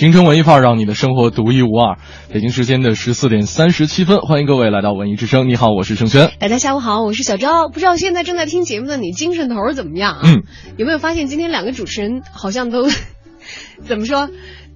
[0.00, 1.98] 京城文艺范儿，让你的生活独一无二。
[2.32, 5.46] 北京时间的十四点三十七分，欢迎各位来到文艺之声。
[5.46, 6.32] 你好，我是盛轩。
[6.38, 7.68] 大家下午好，我是小昭。
[7.68, 10.20] 不知道现在正在听节目的你精神头儿怎么样啊？
[10.24, 10.44] 嗯，
[10.78, 12.88] 有没有发现今天两个主持人好像都
[13.84, 14.30] 怎么说？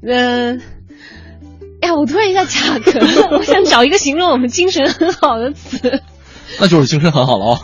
[0.06, 0.60] 嗯、
[1.80, 6.02] 哎呀，我突然一下卡壳了，我想找一个形容我们精神很好的词。
[6.60, 7.58] 那就是精神很好了哦。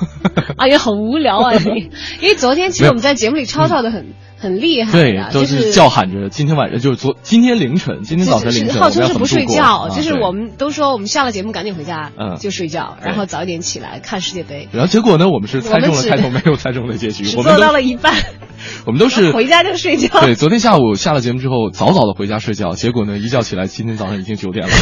[0.57, 1.53] 哎呀，好无聊啊！
[1.53, 1.91] 你，
[2.23, 14.67] 因为昨天其实我们在节目里吵吵的很、很厉害对就是叫喊着今天晚上就是昨今天凌晨，今天早晨凌晨，号称是不睡觉，就是我们都说我们下了节目赶紧回家，嗯就睡觉，然后早一点起来看世界杯。
[14.73, 17.37] 然后结果呢，我们是猜中了开头，没有猜中的结局。
[17.37, 18.15] 我们做到了一半，
[18.87, 20.21] 我们都是 回家就睡觉。
[20.25, 24.73] 对，昨天下午下了节目之后，早早的回家睡觉，结果呢，一觉起来，今天早上已经九点了。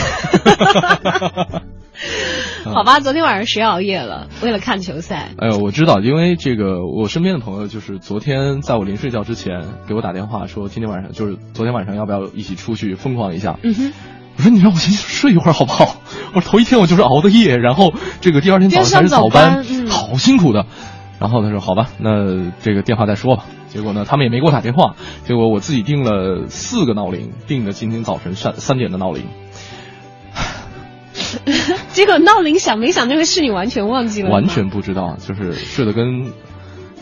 [2.65, 4.29] 好吧，昨天晚上谁熬夜了？
[4.43, 5.31] 为了看球赛。
[5.39, 9.48] 哎呦，我知道，因为这个我身边的朋友就是昨天在我临睡觉之前
[9.87, 13.59] 给我打电话说，今天晚上就是昨天晚上要不要一起出去疯狂一下？
[13.63, 13.93] 嗯哼，
[14.37, 15.97] 我说你让我先睡一会儿好不好？
[16.35, 20.67] 我说头一天我就是熬的夜，然后这个第二天早上还是早班，好辛苦的。
[21.19, 23.45] 然后他说好吧，那这个电话再说吧。
[23.69, 24.95] 结果呢，他们也没给我打电话。
[25.25, 29.25] 结果我自己定了四个闹铃，定的今天早晨三三点的闹铃。
[31.89, 36.33] 结果闹铃响没响那个事你完全忘记了，完全不知道，就是睡得跟跟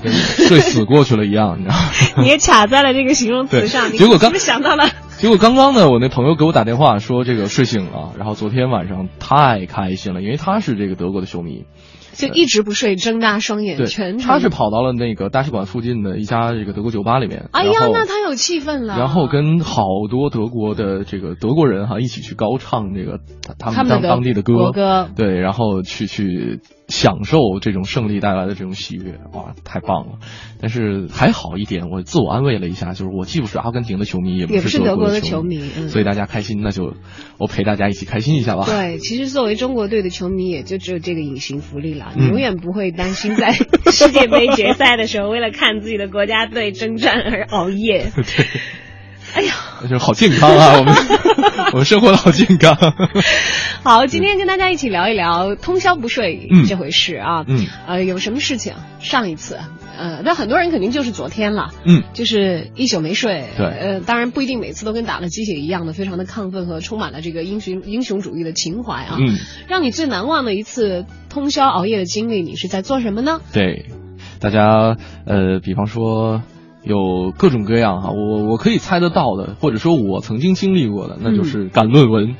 [0.48, 1.80] 睡死过去了一样，你知道吗？
[2.22, 3.90] 你也卡在了这个形容词上。
[3.92, 4.84] 结果刚想到了？
[5.18, 11.64] 结果刚刚呢，我那朋友给我打电话说这个睡醒了，然后昨天晚上太开心了，因为他是这个德国的球迷，
[12.12, 14.50] 就一直不睡，睁大双眼，对全，程他是。
[14.50, 18.98] 跑到了那个大使馆附近的一家这个德国酒吧里面，哎呀那他有气氛了。
[18.98, 23.18] 然后跟好多德国的这个德国人哈一起去高唱这个
[23.58, 30.18] 他们当地的歌，歌对，然后去去享受这种胜利带来的这种喜悦，哇，太棒了！
[30.60, 36.94] 但是还好一点，我自我安慰了一下，就是我既不是阿根廷的球迷，也也不是德德国的的球球迷嗯所以大家开心，那就
[37.38, 38.64] 我陪大家一起开心一下吧。
[38.66, 48.12] 对，其实作为中国队的球迷，也就只有这个隐形福利了，嗯你永远不会担心在世界杯决赛的时候，为了看自己的国家队征战而熬夜。
[49.36, 50.94] 哎呀，就是好健康啊，我们
[51.74, 52.74] 我们生活的好健康。
[53.82, 57.44] 好，今天跟大家一起聊一聊通宵不睡嗯这回事啊。
[57.46, 58.72] 嗯，呃，有什么事情？
[58.98, 59.58] 上一次，
[59.98, 61.68] 呃，那很多人肯定就是昨天了。
[61.84, 63.44] 嗯，就是一宿没睡。
[63.58, 69.18] 对呃，当然不一定每次都跟打了鸡血一样的，非常的亢奋和充满了这个英雄英雄主义的情怀啊。
[69.20, 69.36] 嗯，
[69.68, 73.42] 让你最难忘的一次通宵熬夜的经历，你是在做什么呢？
[73.52, 73.84] 对，
[74.40, 74.96] 大家
[75.26, 76.42] 呃，比方说
[76.86, 82.36] 有各种各样哈，我我可以猜得到的，或者说我曾经经历过的，那就是赶论文。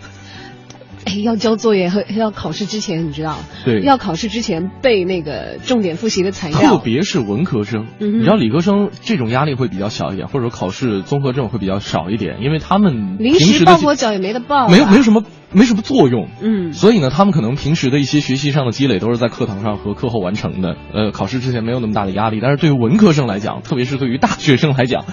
[1.07, 6.79] 哎，要交作业和要考试之前，你知道，对要考试之前背那个重点复习的材料特。
[6.79, 15.23] 别是文科生，嗯你知道理科生这种压力会比较小一点，或者说考试综合症会比较少一点，因为他们临时抱佛脚也没得抱啊，没有没有什么
[15.53, 22.41] 没什么作用，嗯，所以呢，他们可能平时的一些学习上的积累都是在课堂上和课后完成的，呃，考试之前没有那么大的压力。
[22.43, 25.05] 但是对于文科生来讲，特别是对于大学生来讲，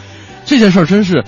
[0.46, 1.24] 这件事儿真是，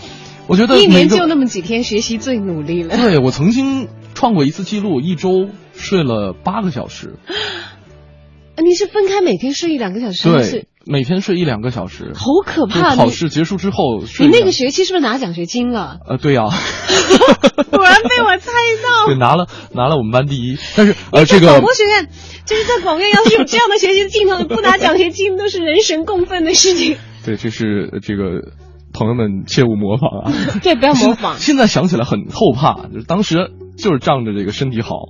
[0.47, 2.97] 我觉得一年就那么几天，学习最努力了。
[2.97, 7.19] 对我曾经创过一次记录，一周睡了八个小时，
[8.57, 12.13] 你是分开每天睡一两个小时，对，每天睡一两个小时。
[12.15, 12.93] 好可怕！
[12.93, 15.99] 你考试结束之后你那个学期是不是拿奖学金了？
[16.07, 16.45] 呃，对呀、
[17.69, 19.05] 果然被我猜到。
[19.11, 22.07] 对，拿了拿了我们班第一，但是呃，这个广播学院，
[22.45, 26.97] 就是在广院，要是有这样的学习镜头，不拿奖学金都是人神共愤的事情。
[27.25, 28.53] 对，这是呃这个
[28.93, 30.31] 朋友们切勿模仿啊。
[30.63, 31.37] 对，不要模仿。
[31.37, 35.09] 现在想起来很后怕，就是当时就是仗着这个身体好，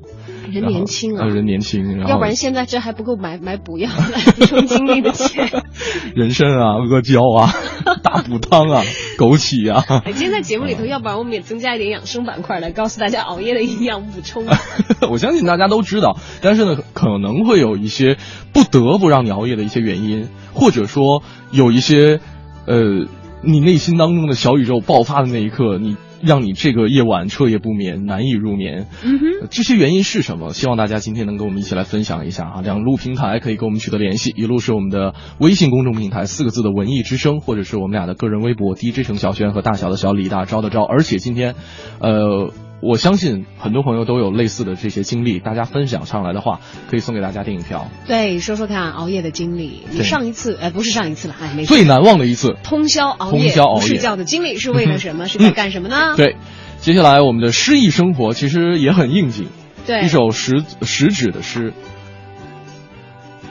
[0.51, 5.63] 人年轻啊呃，人年轻，然后要不然现在这还不够买买补药来补充精力的钱。
[6.15, 7.53] 人参啊、阿胶啊、
[8.01, 8.81] 大补汤啊、
[9.17, 9.83] 枸杞啊。
[10.05, 14.45] 哎今天在节目里头，要不然我们也增加一点养生板块来告诉大家熬夜的营养补充。
[15.09, 18.17] 我相信大家都知道，但是呢，可能会有一些
[18.53, 21.21] 不得不让你熬夜的一些原因，或者说
[21.51, 22.19] 有一些，
[22.65, 23.05] 呃，
[23.41, 28.87] 你内心当中的小宇宙爆发的那一刻，你让你这个夜晚彻夜不眠，难以入眠。
[29.03, 30.53] 嗯哼，这些原因是什么？
[30.53, 32.61] 希望大家今天能跟我们一起来分享一下啊！
[32.61, 40.83] 两路平台可以跟我们取得联系，一路是我们的微信公众平台四个字的文艺之声，或者是我们俩的个人微博 DJ 程小轩和大小的小李大招的招。
[40.83, 41.55] 而且今天，
[41.99, 42.51] 呃。
[42.81, 47.89] 我相信很多朋友都有类似的这些经历，大家分享上来的话，可以送给大家电影票。
[48.05, 49.83] 对，说说看熬夜的经历。
[49.89, 55.27] 你上一次，哎，不是上一次了，哎，没最难忘的一次通宵熬夜、通宵熬夜睡觉的经历是为了什么？
[55.27, 56.15] 是在干什么呢？
[56.15, 56.35] 对，
[56.79, 59.47] 接下来我们的诗意生活其实也很应景。
[59.87, 61.73] 对，一首食食指的诗，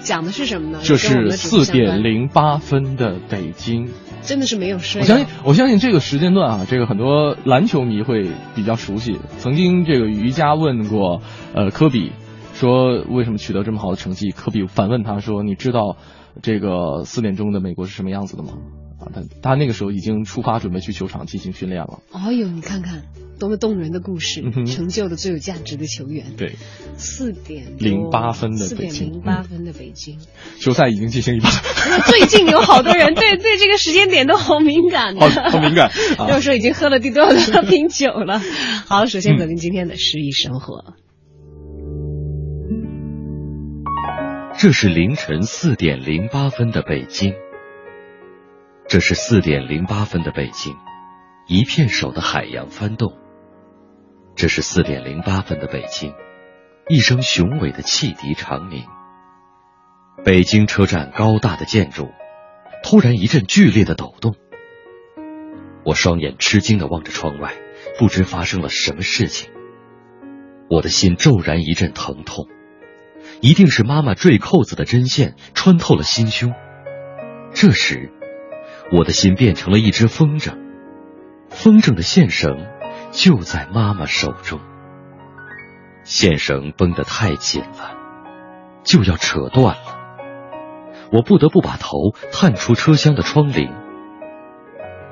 [0.00, 0.81] 讲的是什么呢？
[0.82, 3.88] 这是四点零八分的北京。
[4.25, 5.03] 真的是没有睡。
[5.03, 9.19] 我相信，我相信这个时间段啊，这个很多篮球迷会比较熟悉。
[9.38, 11.23] 曾经这个瑜伽问过，
[11.55, 12.12] 呃，科比，
[12.55, 14.31] 说为什么取得这么好的成绩？
[14.31, 15.97] 科比反问他说：“你知道
[16.43, 18.55] 这个四点钟的美国是什么样子的吗？”
[18.99, 21.99] 啊，他他那个时候已经出发准备去球场进行训练了。
[22.12, 23.03] 哎呦，你看看。
[23.39, 26.33] 多么动人的故事，成就了最有价值的球员。
[26.37, 26.57] 对，
[26.97, 30.19] 四点零八分的四点零八分的北京，
[30.61, 31.51] 球赛已经进行一半。
[32.07, 35.91] 最近有好多人对对这个时间点都好敏感，好好敏感。
[36.29, 38.41] 要说已经喝了第多少瓶 酒了？
[38.87, 40.95] 好，首先走进今天的诗意生活。
[44.57, 47.35] 这是凌晨四点零八分的北京。
[48.87, 50.75] 这是四点零八分的北京，
[51.49, 53.15] 一片手的海洋翻动。
[54.37, 56.13] 这是四点零八分的北京，
[56.89, 58.85] 一声雄伟的汽笛长鸣。
[60.25, 62.09] 北京车站高大的建筑
[62.83, 64.35] 突然一阵剧烈的抖动，
[65.85, 67.55] 我双眼吃惊的望着窗外，
[67.97, 69.53] 不知发生了什么事情。
[70.69, 72.49] 我的心骤然一阵疼痛，
[73.41, 76.53] 一定是妈妈坠扣子的针线穿透了心胸。
[77.55, 78.11] 这时，
[78.91, 80.59] 我的心变成了一只风筝，
[81.51, 82.74] 风筝的线绳。
[83.15, 84.59] 就在妈妈手中，
[86.03, 87.95] 线绳绷得太紧了，
[88.83, 91.07] 就要扯断了。
[91.13, 93.73] 我不得不把头探出车厢的窗棂。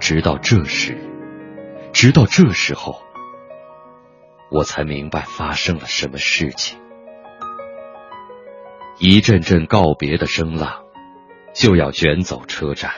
[0.01, 0.99] 直到这时，
[1.93, 3.01] 直到这时候，
[4.51, 6.81] 我才明白发生了什么事情。
[8.99, 10.83] 一阵阵告别的声浪，
[11.55, 12.91] 就要卷走车站。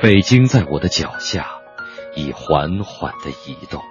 [0.00, 1.63] 北京在我的脚下。
[2.16, 3.82] 已缓缓的移动，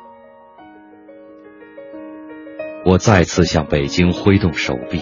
[2.86, 5.02] 我再次向北京挥动手臂，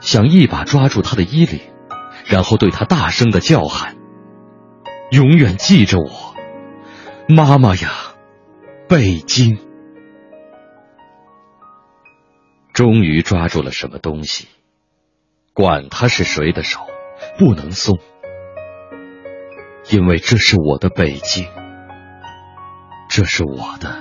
[0.00, 1.60] 想一把抓住他的衣领，
[2.26, 3.96] 然后对他大声的叫喊
[5.12, 6.34] ：“永远记着我，
[7.28, 7.90] 妈妈呀，
[8.88, 9.58] 北京！”
[12.72, 14.48] 终于抓住了什么东西，
[15.52, 16.80] 管他是谁的手，
[17.38, 17.98] 不能松，
[19.90, 21.46] 因为这是我的北京。
[23.10, 23.92] 这是我的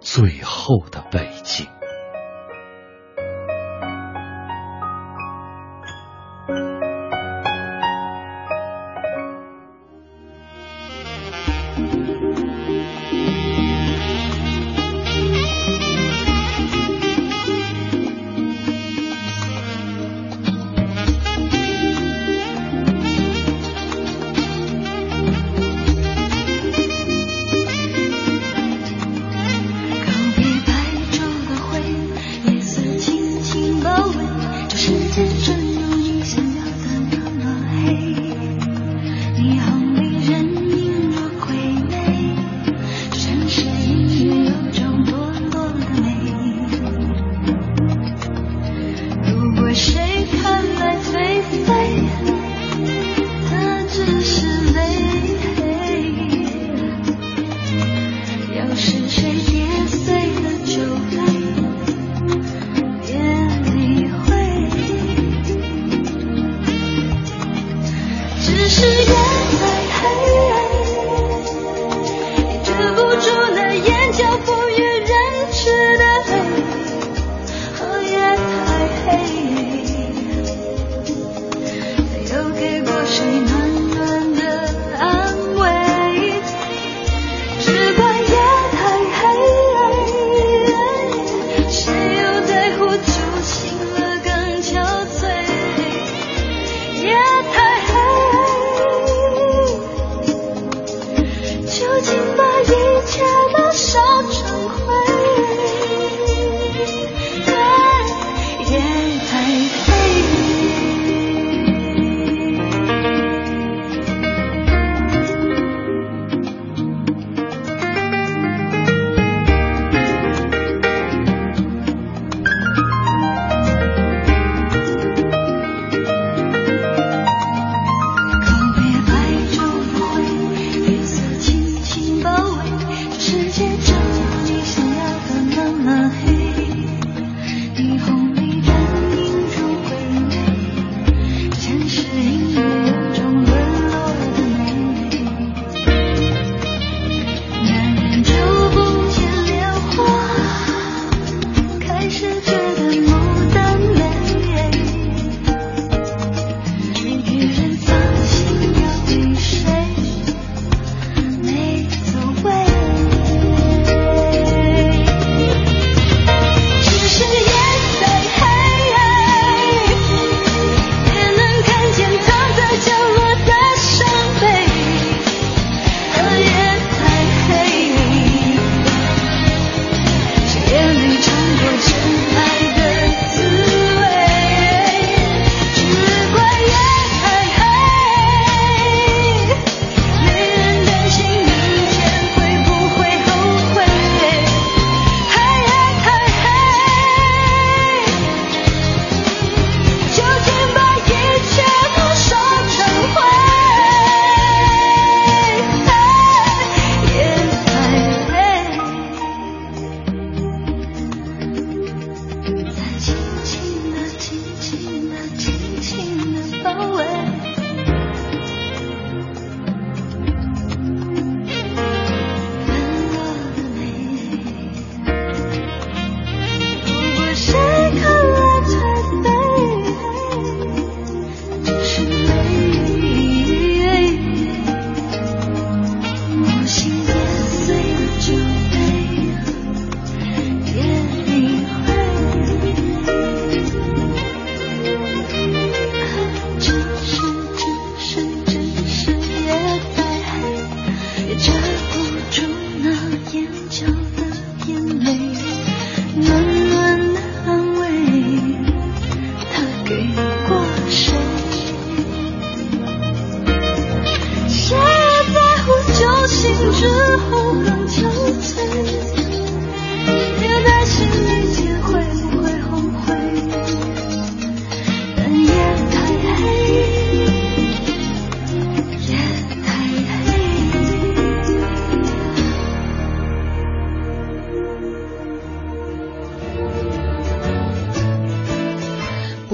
[0.00, 1.66] 最后的背景。
[68.58, 69.66] 只是夜再
[70.00, 70.35] 黑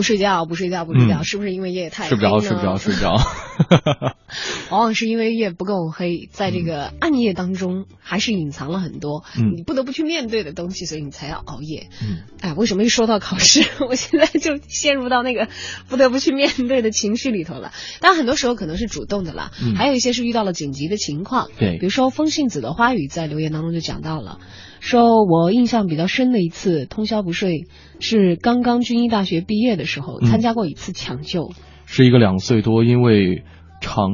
[0.03, 3.17] 不睡觉，不睡觉，不睡觉，嗯是不是因为夜太黑睡不着，睡不着，睡不着。
[4.71, 11.89] 往往是因为夜不够黑，在这个暗夜当中，还是隐藏了很多嗯你不得不去面对的东西，所以你才要熬夜。
[12.03, 15.49] 嗯哎，为什么一说到考试，我现在就陷入到那个
[15.89, 17.73] 不得不去面对的情绪里头了？
[18.01, 21.49] 当然，很多时候可能是主动的啦，嗯还有一些是遇到了紧急的情况。
[21.59, 24.39] 对比如说风信子的花语在留言当中就讲到了，
[24.83, 27.67] 说我印象比较深的一次通宵不睡，
[28.01, 31.53] 是刚刚军医大学毕业的时候，嗯参加过一次抢救。
[31.87, 33.45] 是一个两岁多因为
[33.81, 34.11] 长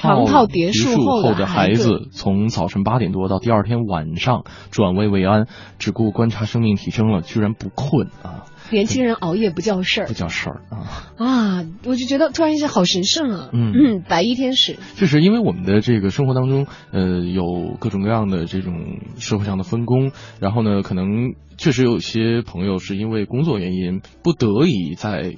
[0.00, 5.46] 长套叠树树后的的孩子孩子，从早晨八点多到第二天晚上转危为安，
[5.78, 11.24] 只顾观察生命体征了，居然不困啊，年轻人熬夜不叫事儿不叫事儿啊。
[11.24, 11.64] 啊！
[11.84, 13.50] 我就觉得突然一下好神圣啊！
[13.52, 25.34] 嗯白衣天使，就是因为我们的这个生活当中，呃，有各种各样的这种社会上的分工，然后呢，可能确实有些朋友是因为工作原因，不得已在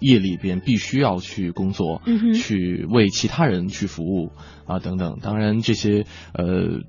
[0.00, 2.02] 夜里边必须要去工作，
[2.34, 4.32] 去为其他人去服务
[4.66, 5.18] 啊等等。
[5.22, 6.80] 当然，这些呃。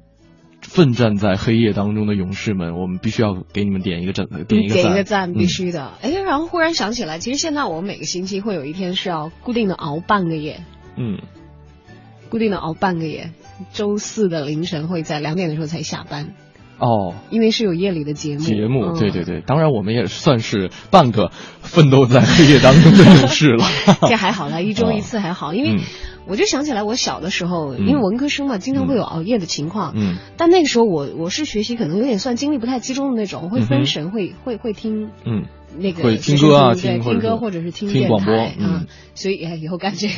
[0.61, 5.93] 奋战在黑夜当中的勇士们，我们必须要给你们点一个赞，点一个给赞，一个赞，必嗯须的。
[6.01, 10.65] 哎、然后忽然想起来，其实现在我们每个星期会有一天是要固定的熬半个夜，
[10.97, 11.19] 嗯
[12.29, 13.31] 固定的熬半个夜。
[13.71, 16.35] 周四的凌晨会在两点的时候才下班，
[16.79, 18.39] 哦，因为是有夜里的节目。
[18.39, 18.99] 节目，嗯。
[18.99, 21.31] 对对对，当然我们也算是半个
[21.61, 23.65] 奋斗在黑夜当中的勇士了。
[24.07, 25.79] 这还好啦， 一周一次还好，因为嗯。
[26.27, 29.93] 我就想起来我小的时候，嗯因为文科生嘛，经常会有熬夜的情况。
[29.95, 30.17] 嗯。
[30.37, 35.45] 但那个时候我我是学习可能有点算精力不太集中的那种，我会分神，会会会听嗯
[35.77, 40.13] 那个会听歌啊对听听歌或者是听电听广播台嗯啊，所以哎以后干这个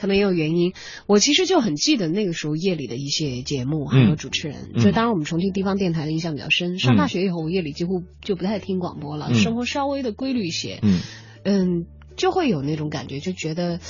[0.00, 0.72] 可能也有原因。
[1.06, 4.70] 我其实就很记得那个时候夜里的一些节目，还有嗯主持人。
[4.74, 6.78] 嗯就当然我们重庆地方电台的印象比较深。
[6.78, 10.78] 上大学以后，我夜里几乎就不太听广播了，嗯生活稍微的规律一些。
[10.82, 11.00] 嗯
[11.44, 13.80] 嗯，就会有那种感觉，就觉得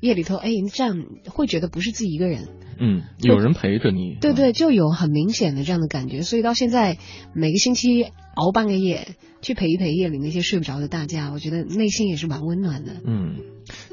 [0.00, 4.16] 夜里头，哎，这样会觉得不是自己一个人，嗯，有人陪着你。
[4.20, 6.22] 对对，就有很明显的这样的感觉。
[6.22, 6.98] 所以到现在，
[7.34, 8.04] 每个星期
[8.34, 12.92] 熬半个夜，去陪一陪夜里那些睡不着的大家，我觉得内心也是蛮温暖的。
[13.04, 13.36] 嗯，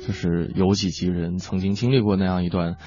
[0.06, 2.78] 就是有几集人曾经经历过那样一段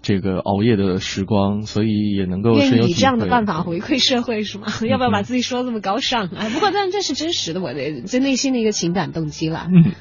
[0.00, 2.52] 这个熬夜的时光，所以也能够。
[2.58, 4.66] 以这样的办法回馈社会是吗？
[4.88, 6.28] 要不要把嗯自己说这么高尚？
[6.28, 9.66] 哎，不过但这是真实的，我的这内心的一个情感动机了。
[9.68, 9.92] 嗯，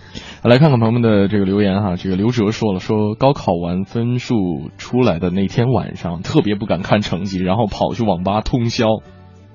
[0.43, 1.95] 来看看朋友们的这个留言哈。
[1.95, 4.35] 这个刘哲说了，说高考完分数
[4.77, 8.85] 出来的那天晚上，特别不敢看成绩，然后跑去网吧通宵。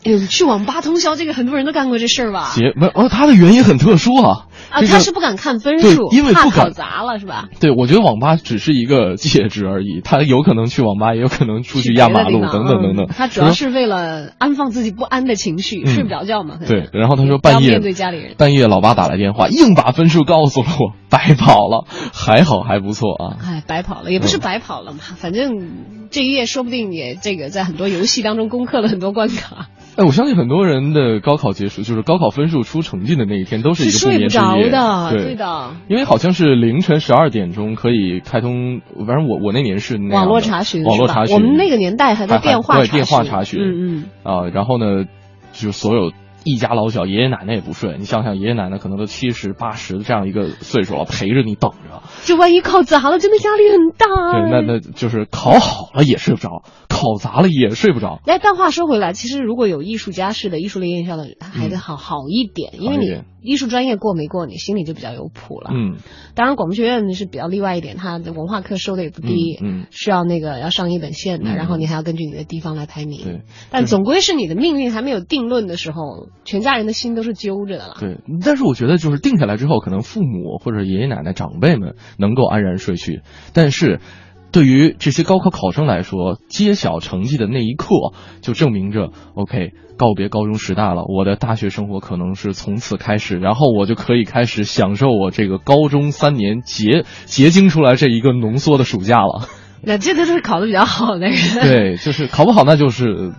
[0.05, 2.51] 哎呦，去网吧通宵，这个很多人都干过这事儿吧？
[2.55, 4.47] 结没哦，他的原因很特殊啊。
[4.71, 7.49] 啊，这个他是不敢看分数，因为不敢怕考砸了是吧？
[7.61, 13.07] 对，我觉得网吧只是一个介质而已，他有可能去网吧，也有可能出去压马路等等等等。
[13.07, 16.59] 嗯他主要是为了安放自己不安的情绪，嗯睡不着觉嘛。
[16.67, 18.35] 对，然后他说半夜面对家里人。
[18.39, 23.37] 半夜老爸打来电话，硬把分数告诉了我，白跑了，还好还不错啊。
[23.45, 34.71] 哎，白跑了，也不是嗯白跑了嘛，反正这一夜说不定也这个在很多游戏当中攻克了很多关卡，哎，我相信很多人的高考结束，就是高考分数出成绩的那一天，都是一个不睡不眠之夜。
[34.71, 35.71] 着的，对的。
[35.87, 44.05] 因为好像是凌晨十二点钟可以开通，反正我我那年是网络查询，网络查询，我们那个年代还在电话查询，对电话查询，嗯嗯。
[44.23, 45.05] 啊，然后呢，
[45.53, 46.11] 就是所有
[46.45, 47.97] 一家老小，爷爷奶奶也不睡。
[47.99, 52.03] 你想想，爷爷奶奶可能都七十八十的这样一个岁数了，陪着你等着。
[52.25, 54.07] 就万一考砸了，真的压力很大。
[54.33, 58.21] 对，那那就是考好了也睡不着，考砸了也睡不着。
[58.27, 65.71] 哎，但话说回来，其实如果有艺术家式的艺术类院校的，还得好、好一点，因为你艺术专业过没过，你心里就比较有谱了。
[65.75, 65.97] 嗯
[66.35, 73.23] 当然，广播学院是比较例外一点，它的文化课收的也不低，嗯嗯是要那个要上一本线的，嗯然后你还要根据你的地方来排名。
[73.23, 77.97] 对，但总归是你的命运还没有定论的时候，全家人的心都是揪着的了。
[78.01, 78.19] 对。
[78.45, 83.23] 但是我觉得，就是定下来之后，可能父母或者爷爷奶奶长辈们能够安然睡去，
[83.53, 84.01] 但是。
[84.53, 87.87] 对于这些高考考生来说，揭晓成绩的那一刻，
[88.43, 99.49] 就证明着，OK，告别高中时代了，我的大学生活可能是从此开始，然后我就可以开始享受我这个高中三年结结晶出来这一个浓缩的暑假了。
[99.83, 101.37] 那这都是考的比较好的人。
[101.63, 103.33] 对，就是考不好，那就是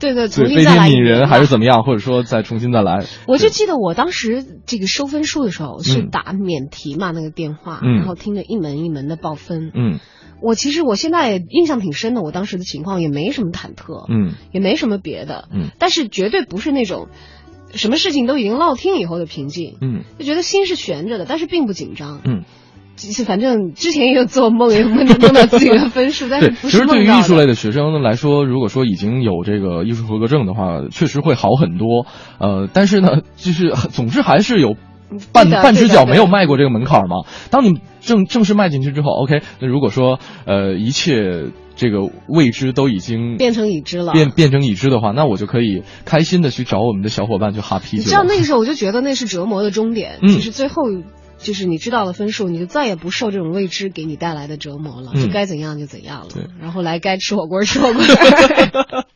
[0.00, 3.04] 对 对，重新再来一人还是怎么样，或者说再重新再来。
[3.28, 9.70] 我就记得我当时这个收分数的时候是嗯打免提嘛，那个电话，嗯然后听着一门一门的报分。
[9.74, 10.00] 嗯
[10.44, 17.08] 我其实我现在印象挺深的，我当时的情况也没什么忐忑，嗯也没什么别的，嗯但是绝对不是那种
[17.72, 22.20] 什么事情都已经落听以后的平静，嗯就觉得心是悬着的，但是并不紧张。
[22.24, 22.44] 嗯，
[23.26, 27.06] 反正之前也有做梦，也有梦到自己的分数， 但是其实对于。
[27.08, 32.06] 艺术类的学生来说，如果说已经有这个艺术合格证的话，确实会好很多。
[32.38, 34.76] 呃，但是呢，就是总是还是有
[35.32, 37.24] 半半只脚没有迈过这个门槛吗？
[37.50, 41.46] 当你正正式迈进去之后，OK，那如果说呃一切
[41.76, 48.02] 这个未知都已经变成已知了，变变成已知的话，那我就可以开心的去找我们的小伙伴去哈啤酒。
[48.02, 50.82] 你知道那个时候我就觉得那是折磨的终点，嗯就是最后。
[51.36, 56.28] 就是你知道了分数，你就再也不受这种未知给你带来的折磨了，嗯就该怎样就怎样了。
[56.58, 58.02] 然后来该吃火锅吃火锅，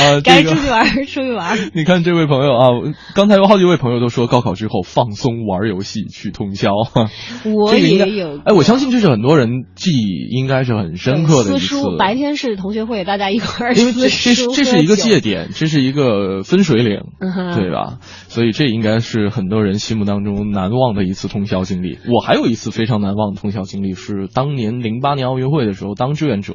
[0.00, 1.58] 啊， 该出去玩儿出去玩儿。
[1.74, 2.68] 你看这位朋友啊，
[3.14, 6.72] 刚才有好几位朋友都说高考之后放松玩游戏去通宵，
[7.56, 11.66] 我也有，哎，我相信这是很多人记忆应该是很深刻的一次。
[11.66, 17.98] 书，白天是同学会，大家一块儿因为这这这是一个界点，这是一个分水岭，嗯对吧？
[18.28, 21.98] 所以这应该是很多人心目当中难忘的一次通宵经历。
[22.08, 26.54] 我还有一次非常难忘的通宵经历是当年零八年奥运会的时候当志愿者，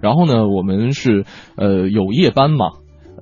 [0.00, 1.24] 然后呢，我们是
[1.56, 2.66] 呃有夜班嘛。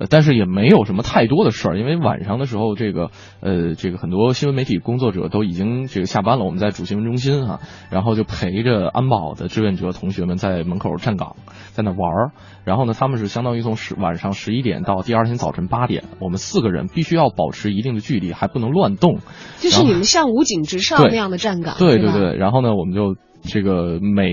[0.00, 7.59] 呃，但是也没有什么太多的事儿，因为晚上的时候，这个呃，这个很多新闻媒体工作者都已经这个下班了，我们在主新闻中心哈、
[7.90, 11.35] 然后就陪着安保的志愿者同学们在门口站岗，
[11.72, 12.31] 在那玩儿。
[12.64, 19.18] 然后呢，他们是相当于从十晚上十一点到第二天早晨八点，我们四个人必须要保持一定的距离，还不能乱动。
[19.59, 24.31] 就是你们像武警直哨那样的站岗，吧对对对，然后呢，我们就这个每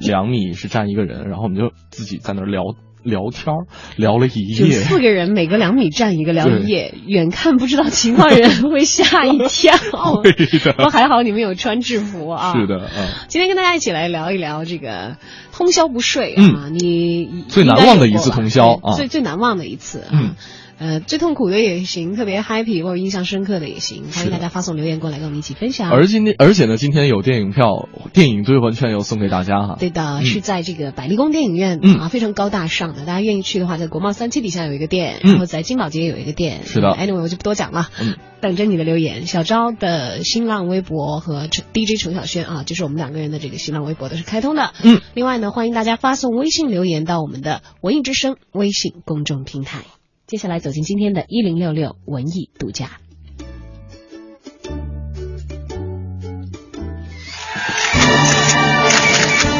[0.00, 2.62] 两米是站一个人，然后我们就自己在那儿聊
[3.02, 4.70] 聊天儿，聊了一夜。
[4.70, 9.76] 四个人，每隔两米站一个，聊一夜，远看不知道情况的人会吓一跳。
[10.22, 12.52] 对的不过还好你们有穿制服啊。
[12.52, 13.08] 是的，嗯。
[13.28, 15.16] 今天跟大家一起来聊一聊这个
[15.52, 20.08] 通宵不睡啊，嗯你最难忘的一次通宵啊最最难忘的一次啊。
[20.12, 20.34] 嗯
[20.78, 25.90] 呃，最痛苦的也行，特别 happy 或者印象深刻的也行，欢迎大家发送留言过来跟我们一起分享。
[25.90, 29.76] 而今天，而且呢，今天有电影票、电影兑换券要送给大家哈。
[29.80, 33.00] 对的，嗯是在这个百丽宫电影院、嗯啊，非常高大上的。
[33.00, 36.64] 大家愿意去的话，在国贸三期底下有一个店，嗯然后在金宝街有一个店。
[36.64, 37.88] 是的 a n y w a y 我就不多讲了。
[38.00, 39.26] 嗯，等着你的留言。
[39.26, 44.72] 小昭的新浪微博和陈 DJ 程小轩啊，就是我们两个人的这个新浪微博都是开通的。
[44.84, 49.80] 嗯，另外呢，欢迎大家发送微信留言到我们的文艺之声微信公众平台。
[50.28, 52.90] 接下来走进今天的一零六六文艺独家。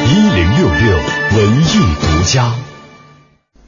[0.05, 0.97] 一零六六
[1.39, 2.55] 文艺独家。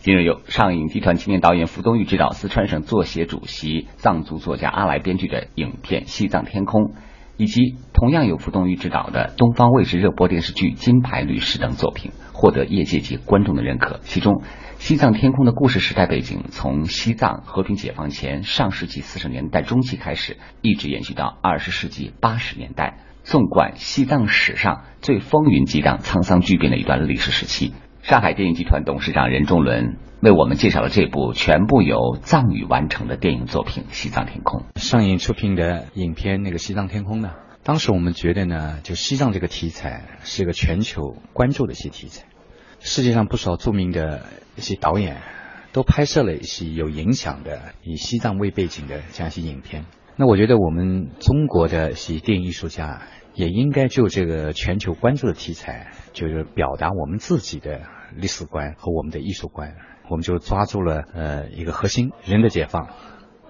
[0.00, 6.82] 今日有上影集团青年导演傅东玉执导，四川省作协主席、藏族作家阿来编剧的影片《西藏天空》，
[7.38, 14.00] 以及同样有傅东玉执导的东方卫视热播电视剧《金牌律师》等作品，获得业界及观众的认可。
[14.02, 14.34] 其中，
[14.80, 27.74] 《西藏天空》的故事时代背景从西藏和平解放前上世纪四十年代中期开始，一直延续到二十世纪八十年代，纵观西藏史上最风云激荡、沧桑巨变的一段历史时期。
[28.00, 34.64] 上海电影集团董事长任仲伦为我们介绍了这部全部由藏语完成的电影作品《西藏天空》。
[34.80, 42.24] 上映出品的影片那个《西藏天空》呢，当时我们觉得呢，就西藏这个题材是一个全球关注的一些题材，
[42.80, 44.24] 世界上不少著名的
[44.56, 45.20] 一些导演
[45.72, 49.84] 都拍摄了一些有影响的以西藏为背景的这样一些影片。
[50.16, 53.02] 那我觉得我们中国的一些电影艺术家
[53.34, 57.82] 也应该就这个全球关注的题材，就是表达我们自己的
[58.16, 59.76] 历史观和我们的艺术观。
[60.08, 62.88] 我们就抓住了呃一个核心人的解放，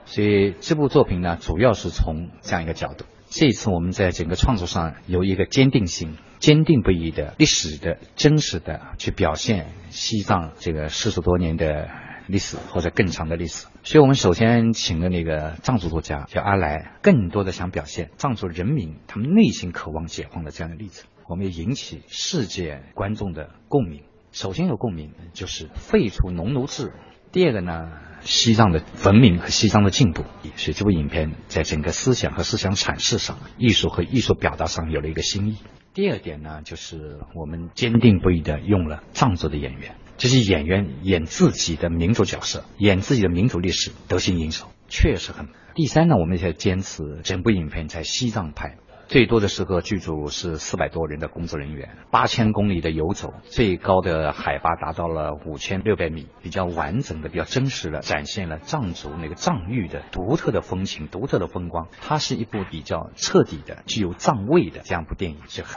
[0.04, 3.06] 所以这部作品呢，主要是从这样一个角度。
[3.30, 11.88] 这一次我们在整个创作上有一个坚定性、坚定不移的历史的真实的去表现西藏这个四十多年的
[12.26, 13.68] 历史或者更长的历史。
[13.84, 24.02] 所以我们首先请了那个藏族作家叫阿来，更多的想表现藏族人民他们内心渴望解放的这样的例子，我们也引起世界观众的共鸣。
[24.32, 26.92] 首先有共鸣就是废除农奴制，
[27.30, 30.24] 第二个呢，西藏的文明和西藏的进步，
[30.56, 35.56] 所以这部影片在整个思想和思想阐释上、艺术和艺术表达上有了一个新意。
[35.92, 45.48] 第二点呢，就是我们坚定不移的用了藏族的演员，这些演员演自己的民族角色，演自己的民族历史，得心应手，确实很。
[45.74, 48.76] 第三呢，我们也坚持整部影片在西藏拍。
[49.10, 61.88] 最多的时候，剧组是四百多人的工作人员，八千公里的游走，最高的海拔达到了五千六百米，比较完整的、比较真实的展现了藏族那个藏域的独特的风情、独特的风光。
[62.00, 65.76] 它是一部比较彻底的、具有藏味的这样一部电影，是很。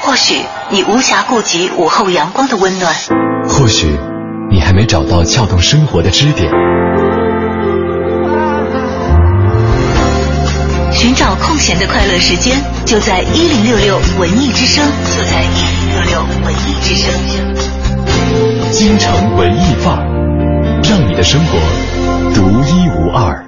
[0.00, 2.94] 或许你无暇顾及午后阳光的温暖，
[3.46, 3.88] 或许
[4.50, 6.50] 你还没找到撬动生活的支点。
[11.02, 14.86] 寻找空闲的快乐时间，就在一零六六文艺之声，
[15.16, 17.12] 就在一零六六文艺之声。
[18.70, 20.06] 京城文艺范儿，
[20.88, 21.58] 让你的生活
[22.32, 23.44] 独一无二。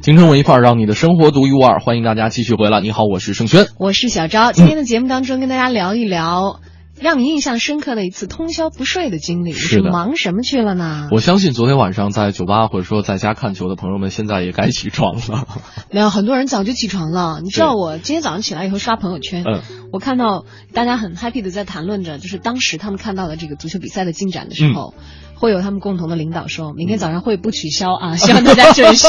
[0.00, 1.78] 京城文艺范儿，让你的生活独一无二。
[1.78, 2.80] 欢迎大家继续回来。
[2.80, 4.50] 你好，我是盛轩，我是小昭。
[4.50, 6.61] 今天的节目当中，跟大家聊一聊。
[7.02, 11.08] 让你印象深刻的一次通宵不睡的经历，是忙什么去了呢？
[11.10, 15.46] 我相信昨天晚上在酒吧或者说在家看球的朋友们，现在也该起床了。
[15.90, 17.40] 没有，很多人早就起床了。
[17.42, 19.60] 你知道我今天早上起来以后刷朋友圈，嗯，
[19.92, 24.94] 我看到大家很 happy 的在谈论着，就是当时他们看到的这个足球比赛的进展的时候，
[25.34, 29.06] 会有他们共同的领导说，明天早上会不取消啊，希望大家 准时。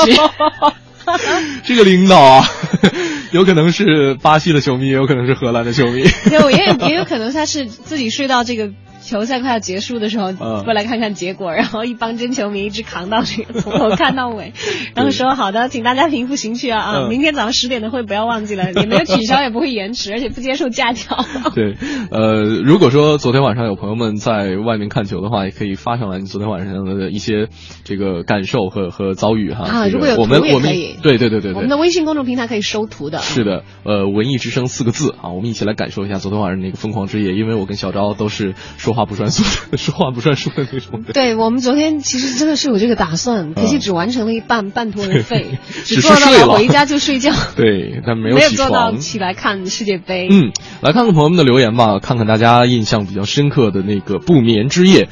[1.64, 2.46] 这个领导啊，
[3.32, 6.04] 有可能是巴西的球迷，也有可能是荷兰的球迷。
[6.30, 8.70] 对，也有也有可能他是自己睡到这个。
[9.04, 14.54] 球赛快要结束的时候，过来看看结果，然后一帮真球迷一直扛到这个从头看到尾，
[14.96, 17.08] 然后说好的，请大家平复情绪啊啊！
[17.10, 21.18] 明天早上十点的会不要忘记了，也没有取消，也不会延迟， 而且不接受假条。
[21.54, 21.76] 对，
[22.12, 27.48] 呃，如果说昨天晚上有朋友们在外面看球的话，也可以发上来你昨天晚上的一些
[27.84, 29.66] 这个感受和和遭遇哈。
[29.66, 33.20] 啊，如果有我们我们对对对对，我们的微信公众平台可以收图的。
[33.20, 39.78] 是的，呃，文艺之声四个字啊，我们一起来感受一下昨天晚上那个疯狂之夜，因为我跟小昭都是说话不算数的。
[39.78, 41.04] 说话不算数的那种。
[41.14, 47.32] 对我们昨天其实真的是有这个打算，可惜只完成了一半，半途而废，只做到了回家就睡觉。
[47.56, 50.28] 对，但没有没有做到起来看世界杯。
[50.32, 50.52] 嗯，
[50.82, 55.10] 来看看朋友们的留言吧，看看大家印象比较深刻的那个不眠之夜。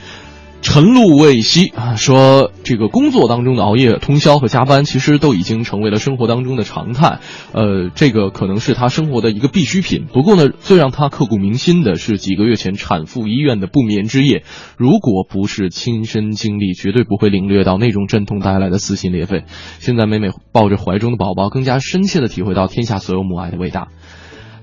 [0.61, 7.19] 晨露未息啊，说这个工作当中的熬夜、通宵和加班，其实都已经成为了生活当中的常态。
[7.51, 10.05] 呃，这个可能是他生活的一个必需品。
[10.13, 14.43] 不过呢，最让他刻骨铭心的是几个月前产妇医院的不眠之夜。
[14.77, 19.43] 如果不是亲身经历，绝对不会领略到那种阵痛带来的撕心裂肺。
[19.79, 23.87] 现在每每抱着怀中的宝宝，更加深切的体会到天下所有母爱的伟大。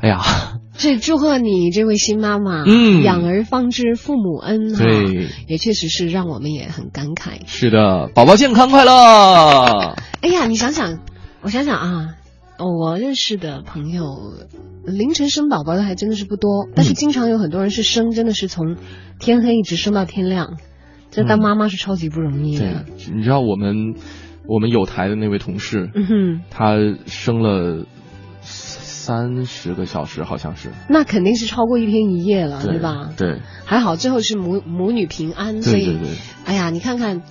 [0.01, 0.21] 哎呀。
[0.79, 7.41] 这祝贺你这位新妈妈，嗯，养儿方知父母恩，对，也确实是让我们也很感慨。
[7.47, 8.93] 是的，宝宝健康快乐。
[10.21, 11.01] 哎呀，你想想，
[11.43, 12.15] 我想想啊，
[12.59, 14.35] 我认识的朋友
[14.87, 18.77] 凌晨生宝宝的还真的是不多，但是经常有很多人是生，真的是从
[19.19, 20.59] 天黑一直生到天亮，
[21.11, 22.85] 这当妈妈是超级不容易的。
[23.13, 23.97] 你知道我们
[24.47, 27.85] 我们有台的那位同事，嗯哼，他生了。
[29.09, 33.09] 三十个小时好像是，那肯定是超过一天一夜了，对吧？
[33.17, 35.99] 对，还好最后是母母女平安，所以，
[36.45, 37.23] 哎呀，你看看，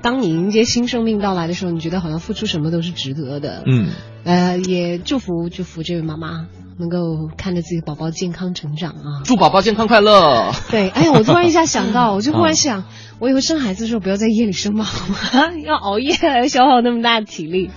[0.00, 3.64] 当你迎接新生命到来的时候，你觉得好像付出什么都是值得的。
[3.66, 3.90] 嗯，
[4.24, 6.46] 呃，也祝福祝福这位妈妈
[6.78, 9.20] 能够看着自己宝宝健康成长啊！
[9.26, 10.52] 祝宝宝健康快乐。
[10.70, 12.84] 对，哎呀，我突然一下想到，我就忽然想，
[13.18, 14.86] 我以后生孩子的时候不要在夜里生嘛，
[15.66, 16.14] 要熬夜
[16.48, 17.70] 消耗那么大的体力。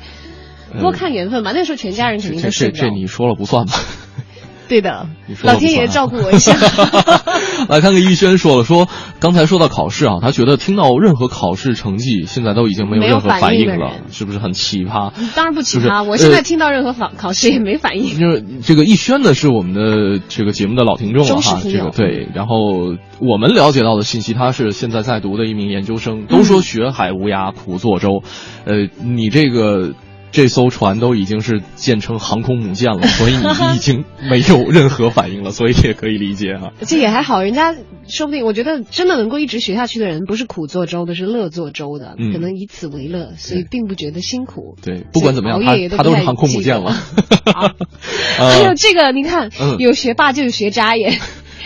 [0.80, 3.74] 多看缘分吧，那时候全家人肯定都睡这这你说了不算吧？
[4.70, 5.08] 对的，
[5.42, 6.54] 老天爷照顾我一下。
[7.70, 8.88] 来看看逸轩说了，说
[9.20, 15.12] 刚才说到考试啊，他觉得听到任何考试成绩，现在都已经没有任何反应了，是不是很奇葩？
[15.36, 18.20] 当然不奇葩，我现在听到任何考考试也没反应。
[18.20, 22.30] 就是这个逸轩呢，是我们的这个节目的老听众了哈，这个对。
[22.36, 26.28] 然后我们了解到的信息，他是现在在读的一名研究生。
[26.28, 28.22] 都说学海无涯苦作舟，
[28.66, 29.94] 呃，你这个。
[30.32, 36.72] 这艘船都已经是建成航空母舰了， 所以你已经没有任何反应了，所以也可以理解哈。
[36.86, 37.76] 这也还好，人家
[38.08, 44.76] 说不定，我觉得真的能够一直学下去的人，不是苦做舟的，是乐做舟的，可能以此为乐，所以并不觉得辛苦。
[44.84, 46.92] 对，不管怎么样，他他都是航空母舰了。
[48.38, 51.20] 还有这个，你看，有学霸就有学渣耶。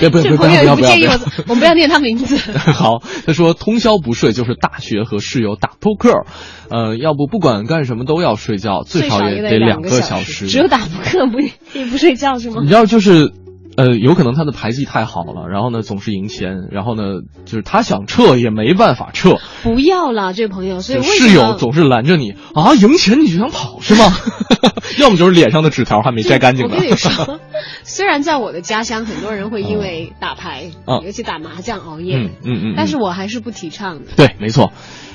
[0.10, 1.14] 别不不不要不介意我，
[1.48, 2.36] 我们不要念他名字。
[2.58, 6.26] 好，他说通宵不睡就是大学和室友打扑克，
[6.70, 10.48] 呃，要不不管干什么都要睡觉，最少也得两个小时。
[10.48, 12.58] 只有打扑克不也 不睡觉是吗？
[12.62, 13.32] 你知道就是。
[13.76, 19.38] 呃，有可能他的牌技太好了，然后呢总是赢钱，然后呢就是他想撤也没办法撤。
[19.64, 24.16] 不要了，这位朋友，所以室友总是拦着你啊，赢钱你就想跑是吗？
[25.00, 26.76] 要么就是脸上的纸条还没摘干净呢。
[26.76, 27.40] 我跟你说，
[27.84, 30.72] 虽然在我的家乡，很多人会因为打牌，
[31.04, 34.12] 尤其打麻将熬夜，嗯嗯嗯，但是我还是不提倡的。
[34.16, 34.72] 对，没错，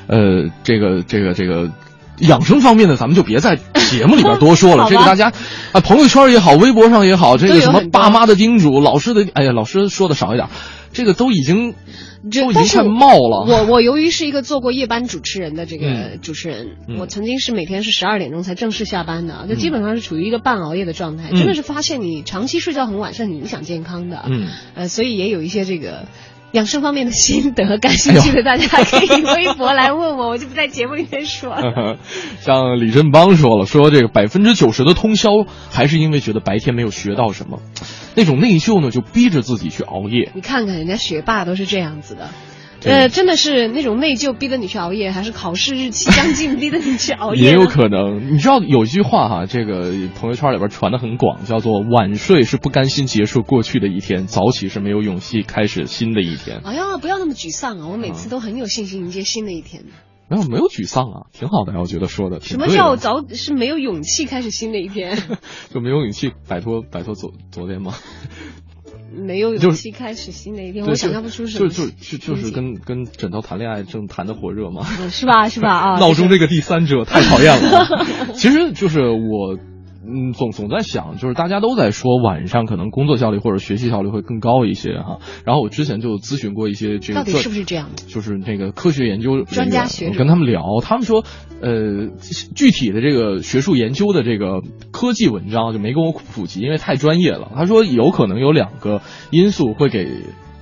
[0.08, 1.70] 呃，这个这个这个。
[2.20, 4.86] 养生方面的，咱们就别在节目里边多说了。
[4.88, 5.32] 这个大家
[5.72, 10.48] 啊，朋友圈也好，微博上也好，这个什么爸妈的叮嘱，老师的，哎呀，老师说的少一点，
[10.92, 11.74] 这个都已经
[12.30, 13.46] 都已经快冒了。
[13.48, 21.30] 我我由于是一个做过夜班主持人的这个主持人，我曾经是每天是十二点钟才正式下班的，就基本上是处于一个半熬夜的状态。
[21.30, 24.24] 真的是发现你长期睡觉很晚是很影响健康的。
[24.26, 26.06] 嗯，呃，所以也有一些这个。
[26.52, 31.98] 养生方面的心得，感兴趣的大家可以微博来问我，我就不在节目里面说了。
[32.40, 35.30] 像李振邦说了，说这个百分之九十的通宵
[35.70, 37.60] 还是因为觉得白天没有学到什么，
[38.14, 40.32] 那种内疚呢，就逼着自己去熬夜。
[40.34, 42.30] 你看看人家学霸都是这样子的。
[42.84, 47.42] 呃，真的是那种内疚逼得你去熬夜，还是考试日期将近逼得你去熬夜？
[47.42, 48.34] 也有可能。
[48.34, 56.60] 你知道有一句话哈，这个朋友圈里边传的很广，叫做“晚睡是不甘心结束过去的一天，早起是没有勇气开始新的一天”。
[56.64, 57.88] 哎呀，不要那么沮丧啊！
[57.88, 59.82] 我每次都很有信心迎接新的一天。
[60.30, 62.38] 没有，没有沮丧啊，挺好的呀，我觉得说的。
[62.40, 65.18] 什么叫早是没有勇气开始新的一天？
[65.72, 67.94] 就没有勇气摆脱摆脱昨昨天吗？
[69.12, 71.68] 没有勇气开始新的一天，我想象不出什么。
[71.68, 74.84] 就就就就是跟跟枕头谈恋爱，正谈的火热嘛。
[75.10, 75.48] 是吧？
[75.48, 75.70] 是吧？
[75.70, 75.98] 啊！
[76.00, 78.32] 闹钟这个第三者太讨厌了。
[78.34, 79.58] 其实就是我。
[80.08, 85.18] 嗯，总总在想，就是大家都在说晚上可能工作效率或者学习效率会更高一些哈。
[85.44, 87.90] 然后我之前就咨询过一些这个，到底是不是这样？
[88.06, 91.24] 就是那个科学研究专家学者，我跟他们聊，他们说，
[91.60, 92.08] 呃，
[92.54, 97.52] 具体的这个学术研究的这个科技文章就没跟我普及，因为太专业了。
[97.54, 100.08] 他说有可能有两个因素会给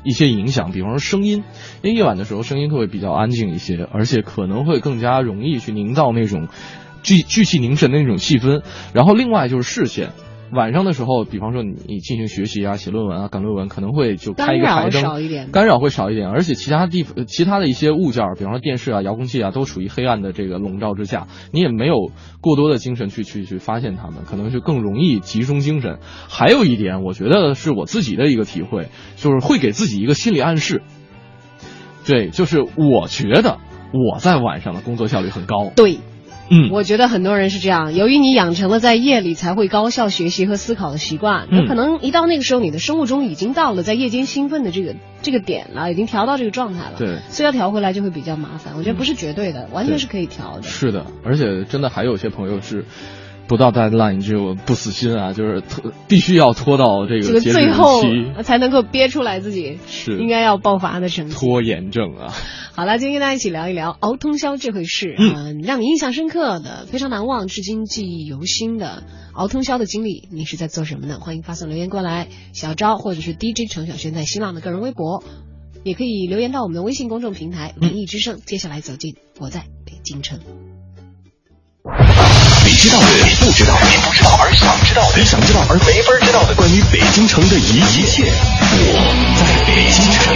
[0.03, 1.45] 一些影响，比方说声音，
[1.83, 6.49] 因为夜晚的时候声音会比较安静一些，而且可能会更加容易去营造那种。
[7.07, 10.11] 聚聚气凝神的那种气氛，然后另外就是视线，
[10.53, 26.01] 晚上的时候，比方说你你进行学习啊、写论文啊、赶论文，可能会就开一个台灯，干扰会少一点，而且其他地方其他的一些物件，比方说电视啊、遥控器啊，都处于黑暗的这个笼罩之下，你也没有过多的精神去去去发现它们，可能就更容易集中精神。
[26.29, 30.83] 还有一点，我觉得是我自己的一个体会，就是会给自己一个心理暗示，
[32.05, 33.59] 对，就是我觉得
[33.93, 35.99] 我在晚上的工作效率很高，对。
[36.49, 37.95] 嗯，我觉得很多人是这样。
[37.95, 46.95] 由于你养成了在夜里才会高效学习和思考的习惯，那可能一到那个时候，你的生物钟已经到了在夜间兴奋的这个这个点了，已经调到这个状态了。
[46.99, 48.75] 对，所以要调回来就会比较麻烦。
[48.77, 50.63] 我觉得不是绝对的，完全是可以调的。
[50.63, 52.85] 是的，而且真的还有些朋友是
[53.49, 58.03] 不到 deadline 就不死心啊，就是拖必须要拖到这个最后
[58.43, 61.35] 才能够憋出来自己是应该要爆发的成绩。
[61.35, 62.33] 拖延症啊。
[62.75, 65.15] 好了，今天跟大家一起聊一聊熬通宵这回事。
[65.19, 71.19] 嗯，让你印象深刻的、非常难忘、至今记忆犹新的熬通宵的经历，你是在做什么呢？
[71.19, 75.25] 欢迎发送留言过来，小昭或者是 DJ 程小轩在新浪的个人微博，
[75.85, 78.41] 也可以留言到我们的微信公众平台“文艺之声”。
[78.45, 80.41] 接下来走进我在北京城。
[82.67, 88.99] 你知道的，你不知道，你不知道而想知道的，你想知道而没法知道的，关于北京城的一一切，我
[89.39, 90.35] 在北京城。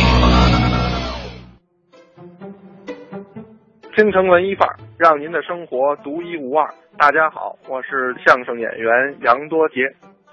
[3.99, 6.71] 京城文艺范儿，让您的生活独一无二。
[6.97, 9.91] 大家好，我是相声演员杨多杰。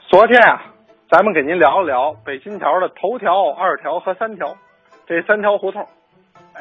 [0.08, 0.70] 昨天啊，
[1.10, 4.56] 咱们给您聊一聊北新桥的头条、二条和三条
[5.08, 5.82] 这三条胡同，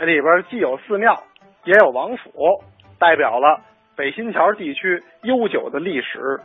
[0.01, 1.23] 里边既有寺庙，
[1.65, 2.65] 也有王府，
[2.99, 3.61] 代表了
[3.97, 6.39] 北新桥地区悠久的历史。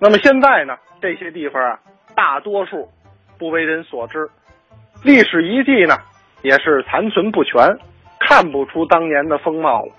[0.00, 1.80] 那么现在呢，这些地方啊，
[2.14, 2.88] 大多数
[3.38, 4.28] 不为人所知，
[5.04, 5.96] 历史遗迹呢，
[6.42, 7.76] 也是残存不全。
[8.20, 9.92] 看不出当年的风貌了，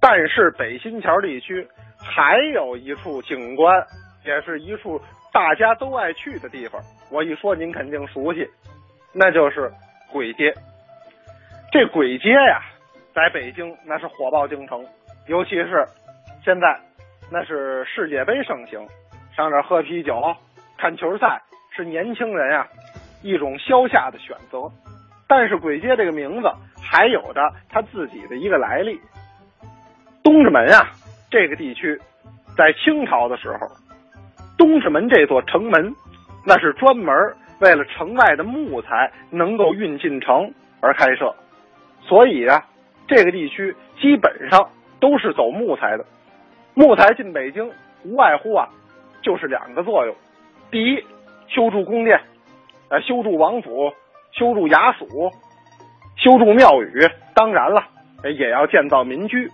[0.00, 1.66] 但是北新桥地区
[1.98, 3.82] 还有一处景观，
[4.26, 5.00] 也是一处
[5.32, 6.78] 大家都爱去的地方。
[7.10, 8.46] 我一说您肯定熟悉，
[9.14, 9.72] 那就是
[10.12, 10.52] 簋街。
[11.70, 12.60] 这簋街呀，
[13.14, 14.84] 在北京那是火爆京城，
[15.28, 15.86] 尤其是
[16.44, 16.80] 现在
[17.30, 18.86] 那是世界杯盛行，
[19.36, 20.20] 上这喝啤酒、
[20.76, 22.66] 看球赛是年轻人啊
[23.22, 24.70] 一种消夏的选择。
[25.26, 26.48] 但是簋街这个名字。
[26.84, 29.00] 还有着他自己的一个来历。
[30.22, 30.90] 东直门啊，
[31.30, 31.98] 这个地区，
[32.54, 33.66] 在清朝的时候，
[34.58, 35.94] 东直门这座城门，
[36.44, 37.16] 那是专门
[37.60, 41.34] 为了城外的木材能够运进城而开设，
[42.02, 42.62] 所以啊，
[43.08, 44.68] 这个地区基本上
[45.00, 46.04] 都是走木材的。
[46.74, 47.70] 木材进北京，
[48.04, 48.68] 无外乎啊，
[49.22, 50.14] 就是两个作用：
[50.70, 51.04] 第一，
[51.48, 52.20] 修筑宫殿，
[52.88, 53.92] 呃，修筑王府，
[54.32, 55.30] 修筑衙署。
[56.16, 57.82] 修筑庙宇，当然了，
[58.22, 59.50] 也要建造民居。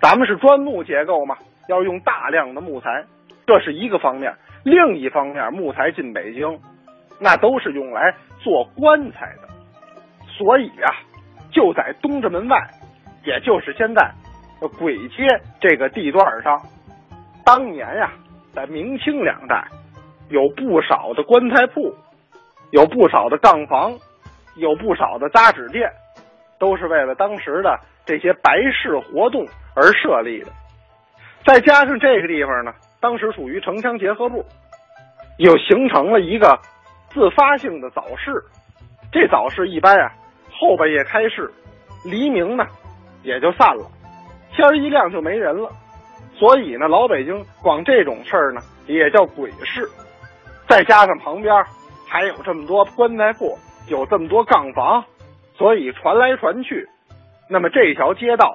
[0.00, 1.36] 咱们是砖木结构嘛，
[1.68, 3.04] 要用大量的木材，
[3.46, 4.34] 这是一个方面。
[4.64, 6.58] 另一方面，木材进北京，
[7.20, 9.48] 那都是用来做棺材的。
[10.26, 10.90] 所以啊，
[11.52, 12.58] 就在东直门外，
[13.24, 14.10] 也就是现在
[14.68, 15.26] 鬼街
[15.60, 16.60] 这个地段上，
[17.44, 18.12] 当年呀，
[18.54, 19.64] 在明清两代，
[20.28, 21.94] 有不少的棺材铺，
[22.70, 23.92] 有不少的杠房。
[24.56, 25.88] 有不少的扎纸店，
[26.58, 29.46] 都是为了当时的这些白事活动
[29.76, 30.50] 而设立的。
[31.46, 34.44] 再加上这个地方呢，当时属于城乡结合部，
[35.38, 36.58] 又形成了一个
[37.10, 38.42] 自发性的早市。
[39.12, 40.12] 这早市一般啊，
[40.50, 41.50] 后半夜开市，
[42.04, 42.66] 黎明呢
[43.22, 43.86] 也就散了，
[44.60, 45.70] 天一亮就没人了。
[46.34, 49.88] 所以呢，老北京光这种事儿呢也叫鬼市。
[50.68, 51.52] 再加上旁边
[52.08, 55.04] 还有这么多棺材铺，有这么多杠房，
[55.54, 56.86] 所以传来传去，
[57.48, 58.54] 那么这条街道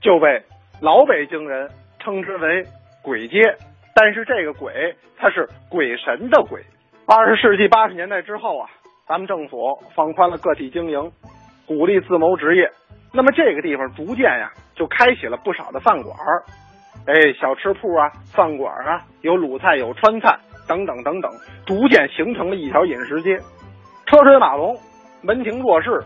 [0.00, 0.42] 就被
[0.80, 2.64] 老北京人称之为
[3.02, 3.56] 鬼街。
[3.94, 6.62] 但是这个鬼，它是鬼神的鬼。
[7.06, 8.68] 二十世纪八十年代之后啊，
[9.08, 11.10] 咱们政府放宽了个体经营，
[11.66, 12.70] 鼓励自谋职业，
[13.12, 16.44] 那么这个地方逐渐呀就开启了不少的饭馆儿，
[17.06, 21.30] 哎，小吃铺啊，饭馆啊，有鲁菜，有川菜等等等等，
[21.66, 23.38] 逐渐形成了一条饮食街，
[24.06, 24.76] 车水马龙，
[25.22, 26.00] 门庭若市，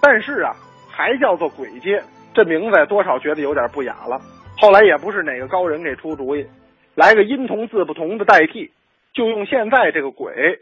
[0.00, 0.54] 但是啊，
[0.90, 4.20] 还叫做鬼街，这名字多少觉得有点不雅了。
[4.56, 6.46] 后来也不是哪个高人给出主意。
[6.94, 8.70] 来个音同字不同的代替，
[9.14, 10.60] 就用现在这个“鬼”，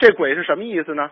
[0.00, 1.10] 这“鬼”是什么意思呢？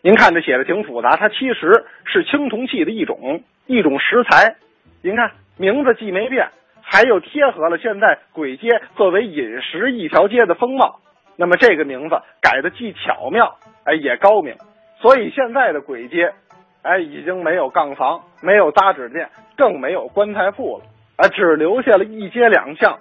[0.00, 4.56] 您看这写的挺复杂，它其实是青铜器的一种一种石材。
[5.02, 6.48] 您看名字既没变，
[6.82, 11.00] 还又贴合了现在鬼街作为饮食一条街的风貌。
[11.36, 14.54] 那么这个名字改的既巧妙，哎，也高明。
[15.00, 16.32] 所以现在的鬼街，
[16.82, 20.84] 哎，已经没有杠房，没有扎纸店，更没有棺材铺了，
[21.16, 22.98] 啊，只留下了一街两巷。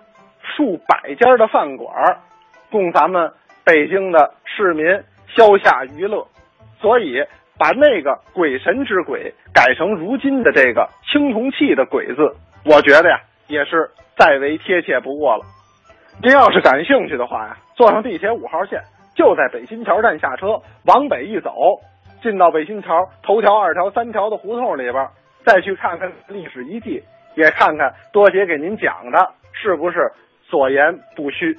[0.56, 2.18] 数百家的饭馆，
[2.72, 3.32] 供咱们
[3.66, 4.86] 北京的市民
[5.28, 6.26] 消夏娱乐，
[6.80, 7.24] 所以
[7.58, 12.32] 把那个鬼神之鬼改成如今的这个青铜器的鬼字，
[12.66, 15.44] 我觉得呀也是再为贴切不过了。
[16.22, 18.82] 您要是感兴趣的话呀，坐上地铁五号线，
[19.16, 21.52] 就在北新桥站下车，往北一走，
[22.22, 25.08] 进到北新桥头条、二条、三条的胡同里边，
[25.46, 27.02] 再去看看历史遗迹，
[27.36, 30.12] 也看看多姐给您讲的是不是。
[30.50, 31.54] 所言不虚。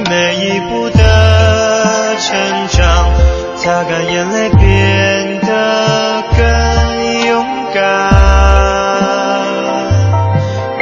[0.00, 3.12] 每一步的成长
[3.56, 7.82] 擦干眼泪变得更勇敢。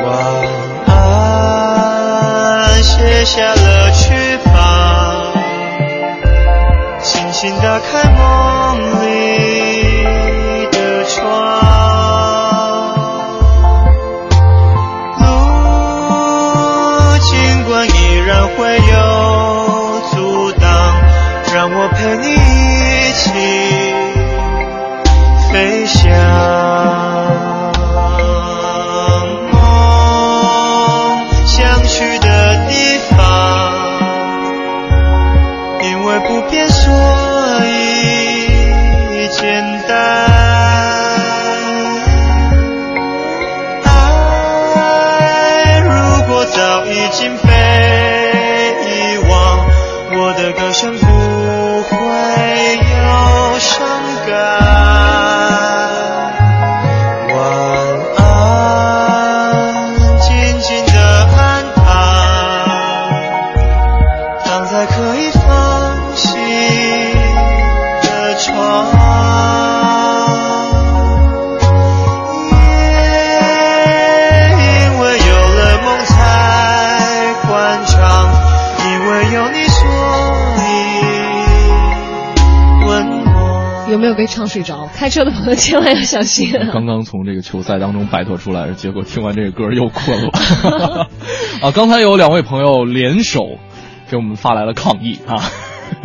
[0.02, 0.10] 晚
[0.86, 4.52] 安卸下了翅膀
[7.02, 9.01] 轻轻打开梦
[85.02, 86.52] 开车的朋友千万要小心。
[86.72, 90.30] 刚刚从这个球赛当中摆脱出来，结果听完这个歌又困了。
[91.60, 93.58] 啊，刚才有两位朋友联手
[94.08, 95.42] 给我们发来了抗议啊。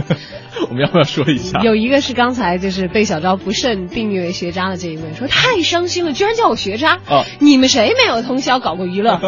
[0.67, 1.59] 我们要不要说一下？
[1.61, 7.23] 有一个是刚才就是被小昭不慎定义为学渣的这一位，说太伤心了，居然叫我学渣啊！
[7.37, 9.21] 你们谁没有通宵搞过娱乐？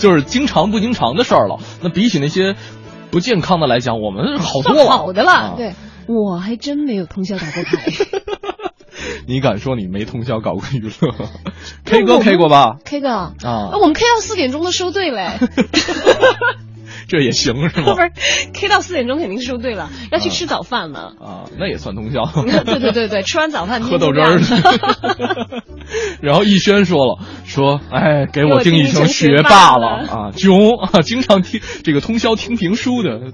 [0.00, 1.60] 就是经常不经常的事儿了。
[1.82, 2.56] 那比起那些
[3.12, 5.54] 不健康的来讲，我们好多了好的了。
[5.56, 5.72] 对，
[6.08, 7.92] 我还真没有通宵打过牌。
[9.30, 11.14] 你敢说你没通宵搞过娱乐
[11.84, 15.38] ？K 歌 K 过吧？K 歌啊，我们 K 到四点钟都收队嘞。
[17.06, 17.94] 这也行是吗？
[17.94, 18.10] 不是
[18.52, 21.14] ，K 到四点钟肯定是收队了，要去吃早饭了。
[21.22, 22.24] 啊，那也算通宵。
[22.64, 24.40] 对对对对，吃完早饭喝豆汁儿。
[26.20, 33.32] 然后逸轩说了，说哎，给我定义成学霸了啊，囧啊，经常听这个通宵听评书的。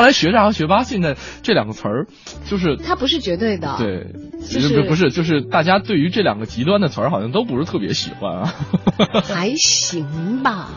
[0.00, 2.06] 看来学渣和学霸现在这两个词儿，
[2.48, 3.76] 就是它不是绝对的。
[3.78, 4.06] 对，
[4.48, 8.54] 就是不是就是大家对于这两个极端的词儿，好像都不是特别喜欢啊。
[9.28, 10.70] 还行吧，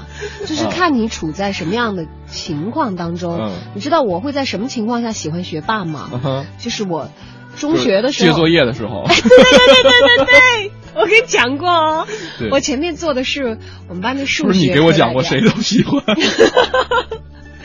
[0.45, 3.49] 就是看你处在什么样的情况当中。
[3.73, 6.45] 你知道我会在什么情况下喜欢学霸吗？
[6.59, 7.09] 就是我
[7.55, 9.05] 中学的时候，借作业的时候。
[9.07, 10.71] 对对对对对对，
[11.01, 12.05] 我跟你讲过哦。
[12.51, 13.57] 我前面做的是
[13.87, 14.47] 我们班的数学。
[14.49, 16.03] 不是你给我讲过，谁都喜欢。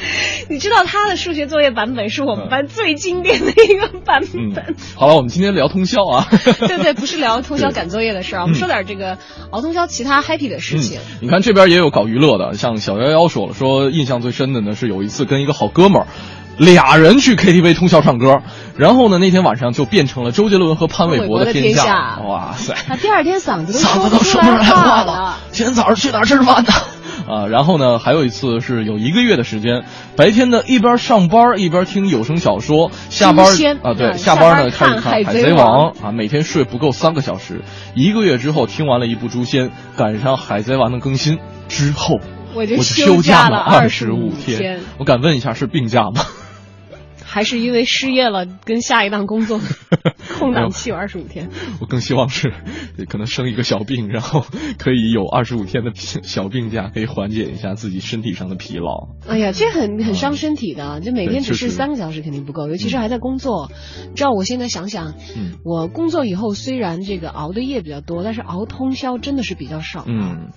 [0.49, 4.22] 你知道他的数学作业版本是我们班最经典的一个版
[4.55, 4.76] 本。
[4.94, 6.26] 好了，我们今天聊通宵啊。
[6.68, 9.18] 对对，不是聊通宵赶作业的事儿，我们说点这个
[9.51, 11.01] 熬通宵其他 happy 的事情。
[11.20, 16.07] 你看这边也有搞娱乐的，像小幺幺说了，说印象最深的呢是有一次跟一个好哥们儿，
[16.59, 18.42] 俩人去 KTV 通宵唱歌，
[18.76, 22.18] 然后呢那天晚上就变成了周杰伦和潘玮柏的天下。
[22.26, 22.74] 哇塞！
[22.86, 25.38] 他第二天嗓子都嗓子都说不出来话了。
[25.51, 26.72] 今天早上去哪儿吃饭呢？
[27.29, 29.85] 啊，然后呢，还有一次是有一个月的时间，
[30.16, 33.47] 白天呢一边上班一边听有声小说，下班
[33.83, 37.62] 啊对，下班呢看《海贼王》啊，每天睡不够三个小时，
[37.95, 42.20] 一个月之后听完了一部《诛仙》，赶上《海贼王》的更新之后，
[42.55, 44.81] 我就休假了二十五天。
[44.99, 46.22] 我敢问一下，是病假吗？
[47.31, 49.61] 还是因为失业了，跟下一档工作
[50.41, 51.51] 空档期有二十五天。
[51.79, 52.51] 我更希望是
[53.09, 54.47] 可能生一个小病，然后
[54.79, 59.11] 可以有二十五天的小病假，可以缓解一下自己身体上的疲劳。
[59.29, 63.70] 哎呀，这很很伤身体的，就每天只睡三个小时肯定不够，尤其是还在工作。
[64.16, 65.14] 知道我现在想想，
[65.64, 70.05] 我工作以后虽然这个熬的夜比较多，但是熬通宵真的是比较少。
[70.09, 70.49] 嗯。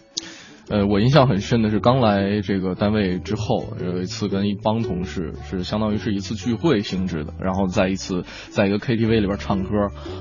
[0.72, 9.70] 呃，我印象很深的是刚来这个单位之后，有一次跟一帮同事是相当于是一次聚会性质的，然后在一次在一个 KTV 里边唱歌，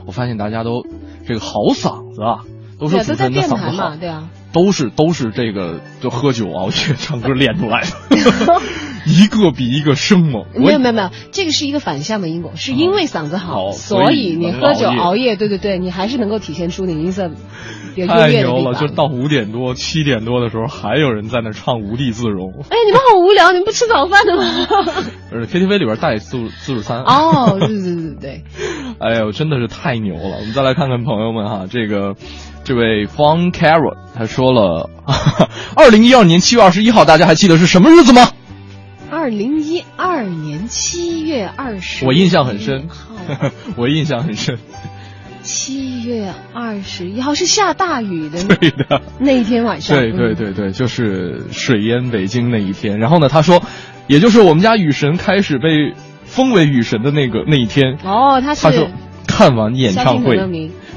[0.06, 0.84] 我发现大家都
[1.24, 2.42] 这个好嗓子啊，
[2.80, 8.60] 都是主持人的嗓子好，对啊，都是都是这个就喝酒熬夜唱歌练出来的。
[9.06, 17.30] 一个比一个生猛，没有没有没有，这个是一个反向的因果，是因为嗓子好，所以你喝酒熬夜，对对对，你还是能够体现出你音色
[18.06, 18.78] 太牛了！
[18.78, 22.50] 就到五点多、七点多的时候，还有人在那唱《无地自容》。
[22.68, 24.44] 哎，你们好无聊，你们不吃早饭的吗？
[25.32, 27.02] KTV 里边带自助自助餐。
[27.02, 28.44] 哦，对对对对。
[29.00, 30.36] 哎呦，真的是太牛了！
[30.38, 32.14] 我们再来看看朋友们哈，这个
[32.64, 34.88] 这位方 Carrot 他说了，
[35.74, 38.28] 二零一二年七月二十一号，大家还记得是什么日子吗？
[39.20, 42.88] 二零一二年七月二十，我印象很深。
[43.76, 44.58] 我印象很深。
[45.42, 49.94] 七月二十一号是下大雨的， 对的，那一天晚上。
[49.94, 52.98] 对对对对，就是水淹北京那一天。
[52.98, 53.62] 然后呢，他说，
[54.06, 55.92] 也就是我们家雨神开始被
[56.24, 57.98] 封为雨神的那个那一天。
[58.02, 58.62] 哦，他是。
[58.62, 58.88] 他说
[59.26, 60.38] 看完演唱会，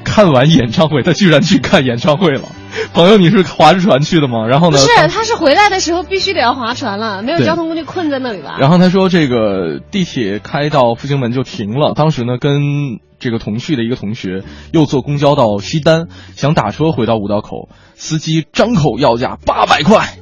[0.04, 2.44] 看完演唱会，他居然去看演唱会了。
[2.94, 4.48] 朋友，你是划着船去的吗？
[4.48, 4.78] 然后呢？
[4.78, 8.58] 不是，他是回来的时候必须得要划船了，没有交通工具困在那里吧。
[8.60, 11.94] 然后他说，这个地铁开到复兴门就停了。
[11.96, 20.18] 当时呢，跟这个同去的一个同学又坐公交到西单，想打车回到五道口，司机张口要价八百块，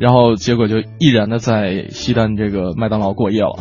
[0.00, 3.58] 然后结果就毅然的在西单这个麦当劳过夜了。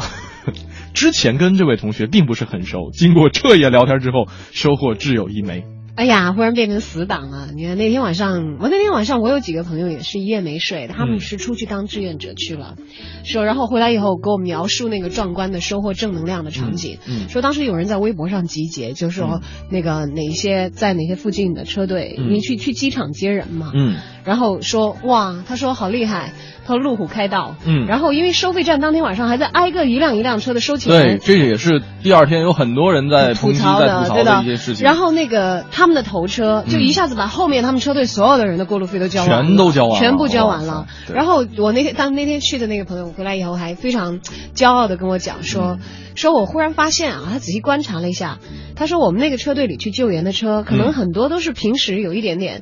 [0.94, 5.66] 之前跟这位同学并不是很熟，经过彻夜聊天之后，收获挚友一枚。
[5.96, 7.50] 哎呀，忽然变成死党了！
[7.56, 12.78] 你看那天晚上，我那天晚上我有几个朋友也是一夜没睡，他们是出去当志愿者去了，
[13.24, 16.98] 说然后回来以后给我描述那个壮观的收获正能量的场景，
[17.30, 26.34] 说当时有人在微博上集结，就是说那个哪些在哪些附近的车队，你去去机场接人嘛，嗯，然后说哇，他说好厉害。
[26.66, 34.84] 他路虎开道，嗯，然后因为收费站当天晚上还在挨个一辆一辆车的收钱，对，这也是第二天有很多人在吐槽的，对的一些事情。
[34.84, 40.88] 然后那个他们的头车就一下子把后面他们车队所有的人的过路费都交完，全都交完，全部交完了。
[41.14, 44.20] 然后我那天当那天去的那个朋友回来以后还非常
[44.56, 45.78] 骄傲的跟我讲说。
[46.16, 48.38] 说我忽然发现啊，他仔细观察了一下，
[48.76, 52.62] 他说我们那个车队里去救援的车，可能很多都是平时有一点点。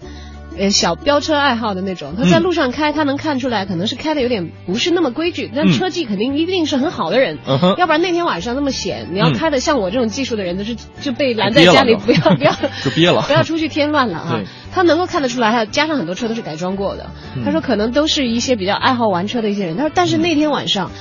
[0.57, 7.37] 呃，小飙车爱好的那种，他在路上开，他能看出来，可能是开的有点不是那么规矩，但车技肯定一定是很好的人，
[7.77, 12.51] 要不然那天晚上那么险，你要开的像我这种技术的人，都是就被拦在家里，不要不要
[12.83, 14.41] 就憋了， 不要出去添乱了啊！
[14.73, 17.09] 他能够看得出来，他加上很多车都是改装过的，
[17.45, 20.91] 他说可能都是一些比较爱好玩车的一些人，他说但是那天晚上。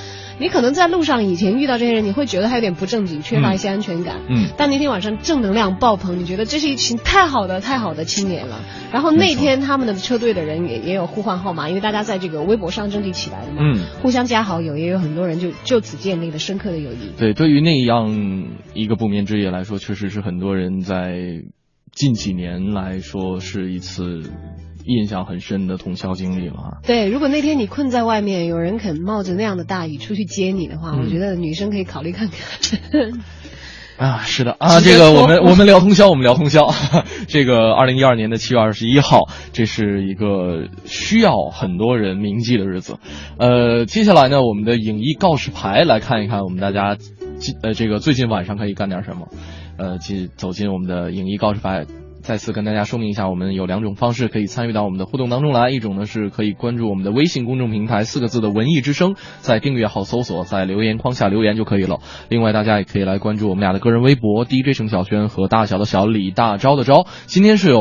[0.41, 4.21] 你可能在路上以前遇到这些人，你会觉得他有点不正经，缺乏一些安全感。
[4.27, 4.47] 嗯。
[4.57, 8.59] 但那天晚上正能量爆棚，你觉得这是一群太好的、太好的青年了。
[8.91, 13.59] 然后那天他们的车队的人也也有互换号码，因为大家在这个微博上征集起来的嘛。
[13.61, 13.85] 嗯。
[14.01, 17.11] 互相加好友，也有很多人就就此建立了深刻的友谊。
[17.19, 21.43] 对，对于那样一个不眠之夜来说，确实是很多人在
[21.91, 24.23] 近几年来说是一次。
[24.85, 26.77] 印象很深的通宵经历了啊！
[26.85, 33.11] 对，如果那天你困在外面，有人肯冒着那样的大雨出去接你的话，我觉得女生可以考虑看看。
[33.97, 36.73] 啊，是的啊，这个我们我们聊通宵，我们聊通宵。
[37.29, 42.97] 这个二零一二年的七月二十一号，这是一个需要很多人铭记的日子。
[43.37, 46.97] 呃，接下来呢，我们的影艺告示牌来看一看，我们大家
[47.61, 49.27] 呃这个最近晚上可以干点什么？
[49.77, 51.85] 呃，进走进我们的影艺告示牌。
[52.21, 55.69] 再次跟大家说明一下，我们有两种方式可以参与到我们的互动当中来。
[55.71, 61.99] 一种呢是可以关注我们的微信公众平台四个字的“文艺之声”，在订阅号搜索，在留言框下留言就可以了。
[62.29, 67.07] 另外，大家也可以来关注我们俩的个人微博 DJ 程小轩和大小的小李大招的招。
[67.25, 67.79] 今天是有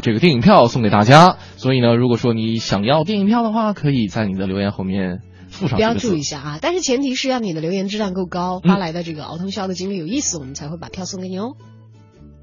[0.00, 6.58] 这个电影票送给大家，所以呢，如果说你想要电影票的话，可以在你的留言后面附上标注一下啊。
[6.62, 11.56] 但是前提是要你的留言质量够高，发来的这个熬通宵的经历有意思，我们才会把票送给你哦。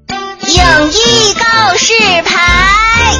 [0.08, 1.94] 影艺告示
[2.24, 3.14] 牌，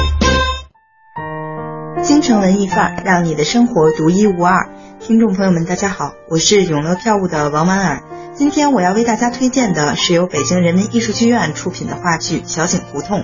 [2.03, 4.69] 京城文艺范儿，让你的生活独一无二。
[4.99, 8.03] 听众朋友们，大家好，我是永乐票务的王婉儿。
[8.33, 13.21] 今天我要为大家推荐的是由北京人民艺术剧院出品的话剧《小井胡同》。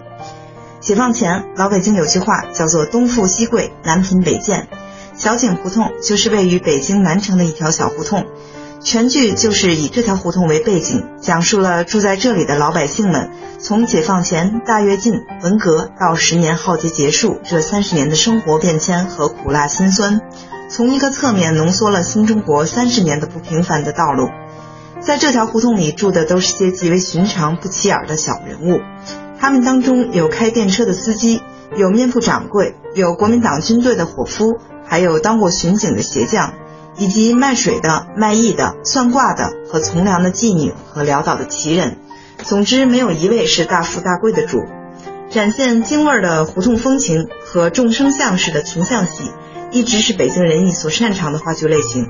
[0.80, 4.68] 解放前，老北京有句话叫做“东富西贵，南贫北贱”。
[5.16, 8.26] 小井胡同就是位于北京南城的一条小胡同。
[8.84, 13.30] 全剧就是以这条胡同为背景，讲述了住在这里的老百姓们
[13.60, 15.14] 从解放前、大跃进、
[15.44, 20.20] 文革到十年浩劫结束这三十年的生活变迁和苦辣辛酸，
[20.68, 24.30] 从一个侧面浓缩了新中国三十年的不平凡的道路。
[25.00, 28.80] 在这条胡同里住的都是些极为寻常、不起眼的小人物，
[29.40, 31.42] 他们当中有开电车的司机，
[31.76, 36.54] 有面铺掌柜，有国民党军队的伙夫，还有当过巡警的鞋匠。
[36.98, 41.98] 以及卖水的、卖艺的、算卦的和从良的妓女和潦倒的奇人，
[42.44, 44.60] 总之没有一位是大富大贵的主。
[45.30, 49.32] 展现京味儿的胡同风情和众生相式的群像戏，
[49.72, 52.08] 一直是北京人艺所擅长的话剧类型。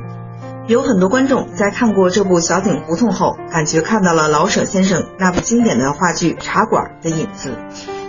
[0.68, 7.52] 有很多观众在看过这部《小井胡同》后，感觉看到了老舍先生那部经典的话剧《茶馆》的影子，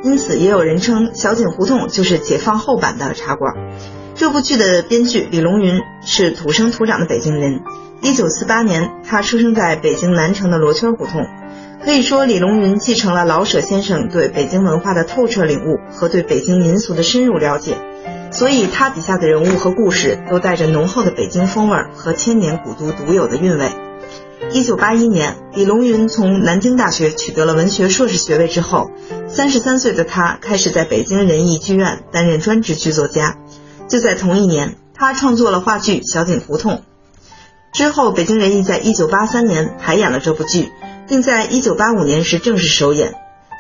[0.03, 3.55] 因此也有人称《小井胡同》就是解放后版的《茶馆》。
[4.23, 7.61] 这部剧的编剧李龙云是土生土长的北京人。
[8.03, 11.27] 一九四八年，他出生在北京南城的罗圈胡同。
[11.85, 17.79] 可以说，李龙云继承了老舍先生对北京文化的透彻领悟和对北京民俗的深入了解，
[18.31, 23.73] 所以他笔下的人物和故事都带着浓厚的北京风味和千年古都独有的韵味。
[24.53, 28.93] 一九八一年，李龙云从南京大学取得了文学硕士学位之后，
[29.27, 33.37] 三十三岁的他开始在北京人艺剧院担任专职剧作家。
[33.93, 36.77] 就在同一年，他创作了话剧《小井胡同》。
[37.75, 40.73] 之后，北京人艺在一九八三年排演了这部剧，
[41.07, 43.13] 并在一九八五年时正式首演，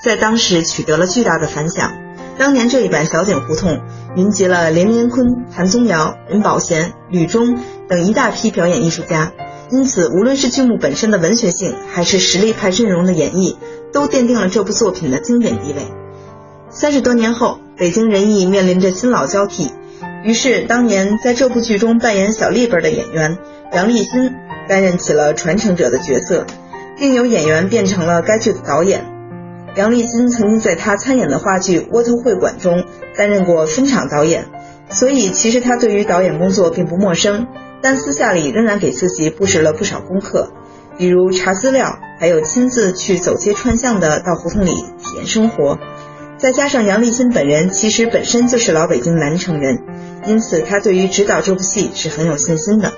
[0.02, 1.92] 在当时取得了巨大的反响。
[2.38, 3.72] 当年这一版《小井胡同》
[4.16, 9.32] 云集了连连坤、谭宗尧、任宝贤、吕中等一大批表演艺术家，
[9.70, 13.56] 因此无论是剧目本身的文学性，还是实力派阵容的演绎，
[13.92, 15.92] 都奠定了这部作品的经典地位。
[16.70, 19.70] 三十多年后，北京人艺面临着新老交替。
[20.22, 23.38] 于是，当年在这部剧中扮演小丽本的演员
[23.72, 24.32] 杨立新
[24.68, 26.46] 担任起了传承者的角色，
[26.96, 29.04] 并由演员变成了该剧的导演。
[29.74, 32.84] 杨立新曾经在他参演的话剧《窝头会馆》中
[33.16, 34.46] 担任过分场导演，
[34.90, 37.48] 所以其实他对于导演工作并不陌生。
[37.80, 40.52] 但私下里仍然给自己布置了不少功课，
[40.96, 45.78] 比如查资料，还有亲自去走街串巷的到胡同里体验生活。
[46.43, 49.78] 再加上杨立新本人其实本身就是老北京南城人，
[50.26, 52.93] 因此他对于指导这部戏是很有信心的。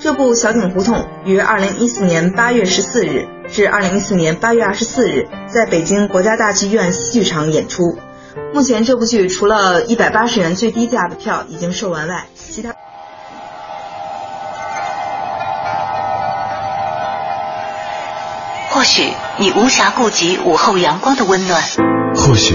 [0.00, 7.96] 这部《小井胡同》于二零一四年八月十四日至二零一四年八月二十四日在北京国家大剧院戏剧场演出。
[8.52, 12.74] 目前这部剧除了一百八十元最低价的票已经售完外，其他。
[18.70, 21.62] 或许你无暇顾及午后阳光的温暖，
[22.16, 22.54] 或许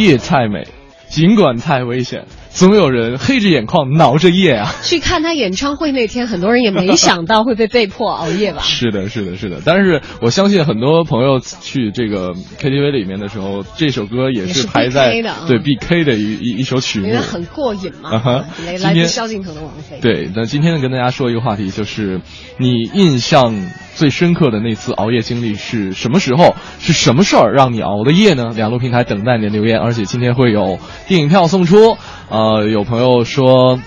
[0.00, 0.66] 叶菜美，
[1.08, 4.72] 尽管太危险，总有人黑着眼眶挠着夜啊。
[4.82, 8.62] 去看他演唱会那天，很多人也没想到会被被迫熬夜吧？
[8.64, 9.60] 是的，是的，是的。
[9.64, 15.10] 但是我相信很多朋友去这个 KTV 里面的时候，这首歌也是排在
[15.46, 18.44] 对 BK 的一一一首曲目，因为很过瘾嘛。
[18.64, 19.98] 来自萧敬腾的《王菲》。
[20.00, 22.20] 对，那今天呢，跟大家说一个话题，就是
[22.58, 23.54] 你印象。
[24.00, 26.56] 最深刻的那次熬夜经历是什么时候？
[26.78, 28.50] 是什么事儿让你熬的夜呢？
[28.56, 31.98] 两路平台等待你的留言，而且今天会有电影票送出。
[32.30, 33.78] 呃，有朋友说，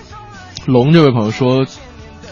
[0.66, 1.66] 龙这位朋友说，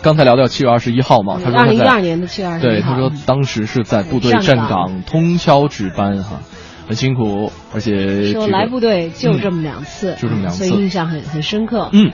[0.00, 6.38] 刚才聊到七月二十一号嘛，他说二零一二年的七月二十一号，对，他说当时是在部队站岗，通宵值班哈，
[6.86, 11.88] 很辛苦，而且说来部队就这么两次，就这么两次，所以印象很很深刻。
[11.92, 12.12] 嗯，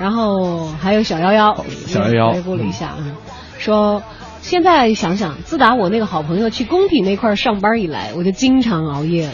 [0.00, 3.12] 然后还有小幺幺，小幺幺回顾了一下，嗯，
[3.58, 4.02] 说。
[4.42, 9.32] 现在想想，自打我那个好朋友去工体那块上班以来，我就经常熬夜了。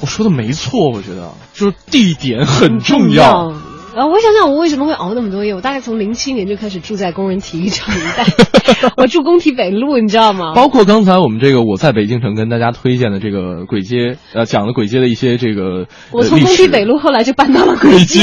[0.00, 3.52] 我说的没错，我觉得就是地点很重要。
[3.94, 5.54] 呃，我想想，我为什么会熬那么多夜？
[5.54, 8.24] 我大概从零七年就开始住在工人体育场一带，
[8.96, 10.54] 我住工体北路，你知道吗？
[10.54, 15.86] 包括刚才我们这个我在北京城跟大家推荐的这个簋街，呃，讲了簋街的一些这个。
[16.10, 18.22] 我从工体北路后来就搬到了簋街，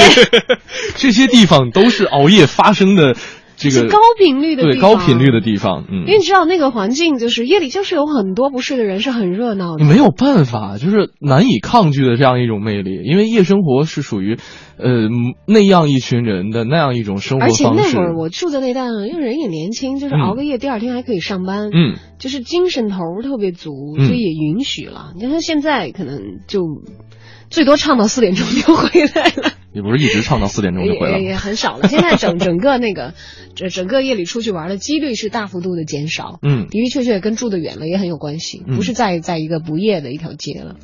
[0.98, 3.16] 这些地方都是熬夜发生的。
[3.60, 9.84] 这个高频率的对高频率的地方，嗯，因为你知道那个环境就是夜里就是有很多不睡的人，是很热闹的。
[9.84, 13.02] 没有办法，就是难以抗拒的这样一种魅力。
[13.04, 14.38] 因为夜生活是属于，
[14.78, 15.10] 呃，
[15.46, 17.64] 那样一群人的那样一种生活方式。
[17.66, 25.12] 而且那会儿我住在那带，因为人也年轻，就是熬个夜，第二天还可以上班，嗯，就是精神头特别足，所以也允许了。
[25.16, 26.62] 你看现在可能就
[27.50, 29.54] 最多唱到四点钟就回来了。
[29.72, 31.88] 也不是一直唱到四点钟就回来，也很少了。
[31.88, 33.14] 现在整 整个那个，
[33.54, 36.40] 整整个夜里出去玩的几率是大幅度的减少。
[36.42, 40.76] 嗯，的的确确跟住的远了也很有关系，不是在在一个不夜的一条街了。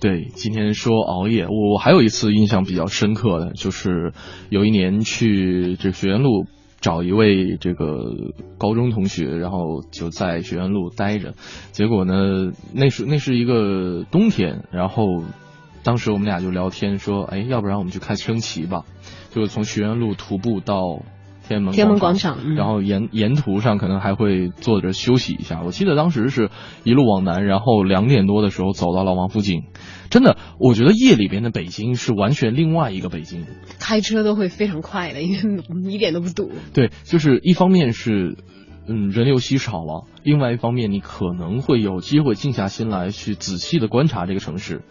[0.00, 4.12] 对，今天说熬夜，我我还有一次印象比较深刻的就是
[4.50, 6.44] 有一年去这学院路
[6.82, 8.12] 找一位这个
[8.58, 11.32] 高中同学，然后就在学院路待着，
[11.72, 15.22] 结果呢，那是那是一个冬天，然后。
[15.84, 18.84] 当时我们俩就聊天说，哎，要不然我们去看升旗吧，
[19.30, 21.02] 就是从学院路徒步到
[21.46, 25.60] 天安门天安门广场，然后沿沿途上可能还会坐着休息一下。
[25.62, 26.50] 我记得当时是
[26.84, 29.64] 一路往南，然后两点多的时候走到了王府井。
[30.08, 33.44] 真的，我觉得夜里边的北京是完全另外一个北京，
[33.78, 36.50] 开车都会非常快的，因为一点都不堵。
[36.72, 38.38] 对，就是一方面是
[38.88, 44.82] 嗯人流稀少了，另外一方面你可能会有机会静下心来去仔细的观察这个城市。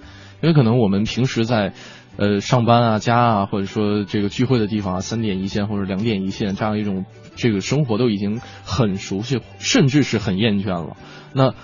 [0.44, 1.74] 因为可能我们平时在，
[2.18, 10.96] 呃，上班啊、家啊，或者说这个聚会的地方啊，三点一线或者两点一线这样一种这个生活都已经很熟悉，甚至是很厌倦了。
[11.34, 11.56] 那。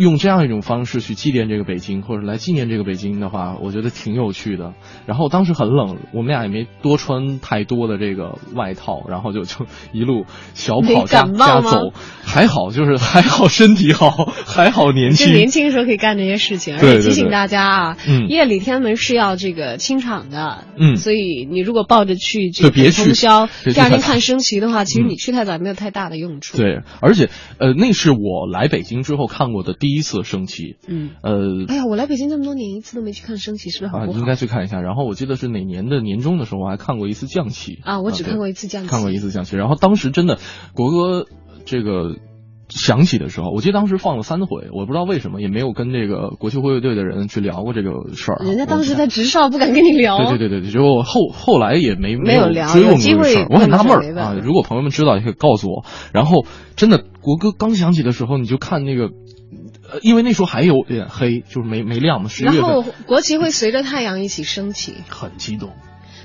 [0.00, 4.72] 用这样一种方式去祭奠这个北京，或者来纪念这个北京的话，我觉得挺有趣的。
[5.04, 10.24] 然后当时很冷，我们俩也没多穿太多的这个外套，然后就就一路
[10.54, 11.92] 小跑加加走，
[12.24, 14.10] 还好，就是 还好身体好，
[14.46, 15.34] 还好年轻。
[15.34, 17.96] 年轻的时候可以干这些事情，而且提醒大家啊，
[18.26, 26.56] 夜里天安门是要这个清场的，嗯，所以你如果抱着去就别去通宵，第二天看升旗的话，其实你去太早没有太大的用处。
[26.56, 27.28] 对，而且
[27.58, 29.89] 呃，那是我来北京之后看过的第。
[29.90, 34.18] 第一次升旗，嗯，呃，哎呀，我来北京这么多年，一次都没去看升旗，是不是很不好？
[34.20, 34.80] 应该去看一下。
[34.80, 39.56] 然后我记得是哪年的年终的时候，我还看过一次降旗啊，我只看过一次降旗，看过一次降旗。
[39.56, 40.38] 然后当时真的
[40.74, 41.26] 国歌
[41.64, 42.14] 这个
[42.68, 48.44] 响起的时候，我记得当时放了三回，我不知道为什么，也没有跟这个国旗护卫队的人去聊过这个事儿。
[48.44, 50.18] 人家当时在直哨，不敢跟你聊。
[50.18, 54.36] 对对对对，就后后来也没没有聊追问这个事儿，我很纳闷儿啊。
[54.40, 55.84] 如果朋友们知道，也可以告诉我。
[56.12, 59.10] 然后真的国歌刚响起的时候，你就看那个。
[60.02, 62.60] 因为那时候还有点黑，就是没没亮嘛，十月份。
[62.60, 65.72] 然后国旗会随着太阳一起升起，很激动。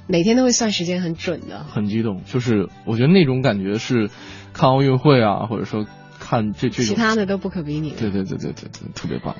[0.08, 1.64] 每天都会算时间，很准的。
[1.64, 4.10] 很激动，就是我觉得那种感觉是
[4.54, 5.86] 看奥运会啊，或者说
[6.20, 7.90] 看这这种其他的都不可比拟。
[7.90, 9.36] 对对对对对对，特别棒。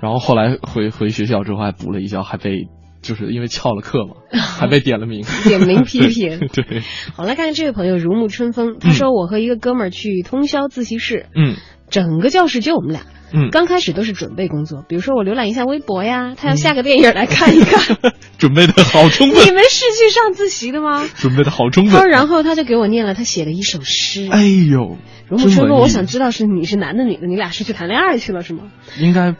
[0.00, 2.68] 然后后来回回学校之后还补了一觉，还被
[3.02, 6.40] 就是因为翘了课嘛， 还被点了名，点名批评。
[6.54, 6.80] 对。
[7.14, 11.56] 好，来看看这位朋友如沐春风，他说我和一个哥们儿去通宵自习室，嗯，
[11.90, 13.02] 整个教室就我们俩。
[13.32, 17.96] 嗯，刚开始都是准备工作，比如说我浏览一下微博呀，他要下个电影来看一看，
[18.38, 19.46] 准备的好充分。
[19.46, 21.08] 你们是去上自习的吗？
[21.16, 22.08] 准备的好充分。
[22.08, 24.28] 然后他就给我念了他写的一首诗。
[24.30, 24.96] 哎呦，
[25.28, 28.64] 如沐春风，我想知道是你是男的女的，你俩是去谈恋爱去了是吗？
[28.98, 29.34] 应该。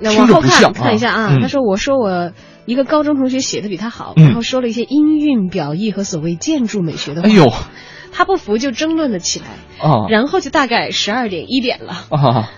[0.00, 2.32] 那往后看看一下啊，他说我说我
[2.66, 7.28] 一个高中同学写的比他好，然后说了一些音韵表意和所谓建筑美学的话。
[7.28, 7.52] 哎呦，
[8.12, 9.46] 他不服就争论了起来
[9.80, 12.50] 啊，然后就大概十二点一点了啊。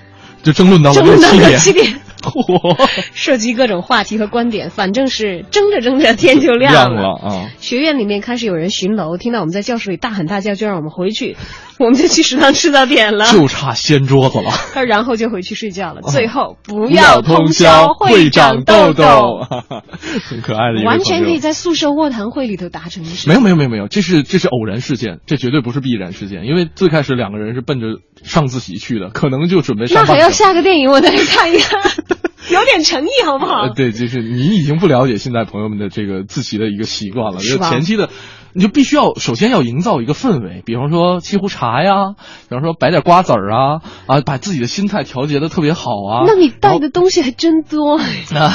[0.42, 1.16] 就争论到了
[1.58, 1.94] 七点，
[3.14, 7.50] 涉及各种话题和观点，反正是争着争着天就亮了 啊！
[7.60, 11.36] 学院里面开始有人巡楼，听到我们在教室里大喊大叫，就让我们回去，
[11.82, 14.84] 我们就去食堂吃早点了，就差掀桌子了。
[14.86, 16.02] 然后就回去睡觉了。
[16.02, 19.40] 最后不要通宵会长痘痘，
[20.28, 23.28] 很可爱的，完全可以在宿舍卧谈会里头达成的事。
[23.28, 27.86] 没有没有没有没有，这是这是偶然事件，这绝对不是必然事件，因为最开始两个人是奔着
[28.22, 30.02] 上自习去的，可能就准备上。
[30.02, 31.80] 那还要下个电影我再看一看，
[32.52, 33.70] 有点诚意好不好？
[33.74, 38.10] 对，就是你已经不了解现在朋友们的这个自习的一个习惯了，就前期的。
[38.52, 42.14] 你就必须要首先要营造一个氛围，比方说沏壶茶呀，
[42.48, 46.24] 比方说摆点瓜子儿啊，啊，把自己的心态调节的特别好啊。
[46.26, 48.52] 那你带的东西还真多啊！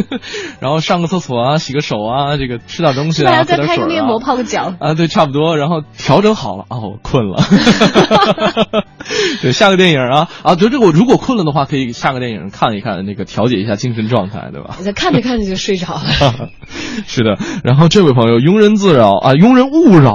[0.60, 5.56] 然后上个厕所啊，洗个手啊，这个吃点东西啊，再拍个面膜，泡个脚啊，对，差不多。
[5.56, 7.42] 然后调整好了啊，我困了。
[9.42, 14.76] 对，下个电影啊啊，就这个我如果困了的话，可以下个电影看一看，那个调节一下精神状态，对吧？
[14.94, 16.48] 看着看着就睡着了。
[17.06, 19.32] 是的，然后这位朋友庸人自扰啊。
[19.32, 20.12] 庸人勿扰，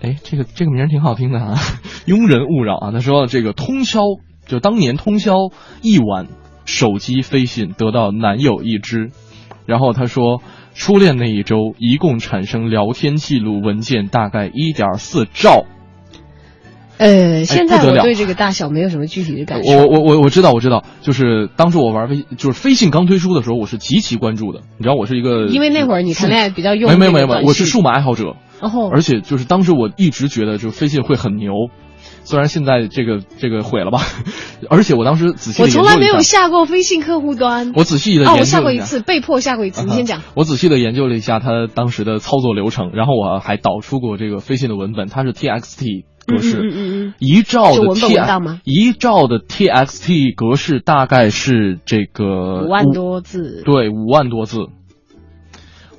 [0.00, 1.56] 哎，这个这个名挺好听的啊！
[2.06, 4.00] 庸人勿扰啊，他说这个通宵，
[4.46, 5.34] 就当年通宵
[5.82, 6.28] 一晚，
[6.64, 9.10] 手机飞信得到男友一只，
[9.66, 10.42] 然后他说
[10.74, 15.66] 初恋那一周一共产生聊天记录文件大概一点四兆。
[16.98, 19.72] 呃，现在我对这个大小没有什么具体的感受。
[19.72, 24.60] 我我我我知道我知道，就是当时我玩微就是飞信刚推出的时候，我是极其关注的。
[24.76, 26.90] 你知道我是一个，因为那会儿你谈恋爱比较用。
[26.90, 28.34] 没没没没，我是数码爱好者。
[28.60, 31.52] 然后，而且就是当时我一直觉得，就飞信会很牛。
[32.24, 34.02] 虽然现在这个这个毁了吧，
[34.68, 37.72] 而且我当时仔细我从来没有下过飞信客户端。
[37.74, 39.86] 我仔细的哦，我下过一次，被迫下过一次。
[39.86, 40.20] 你先讲。
[40.34, 46.04] 我仔细的研究了一下它当时的操作流程，然后我还导出过这个飞信的文本，它是 TXT。
[46.28, 48.14] 格式，嗯嗯嗯，一兆的 T，
[48.64, 54.58] 一兆的 TXT 格式大概是这个五万多字，对，五万多字，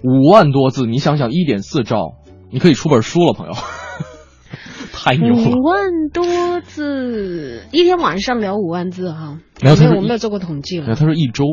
[0.03, 2.13] 五万多字，你想想，一点四兆，
[2.51, 3.53] 你可以出本书了，朋友，
[4.93, 5.41] 太牛了。
[5.41, 10.95] 五万多字，一天晚上聊五万字哈，没有，我没有做过统计了。
[10.95, 11.43] 他说一周。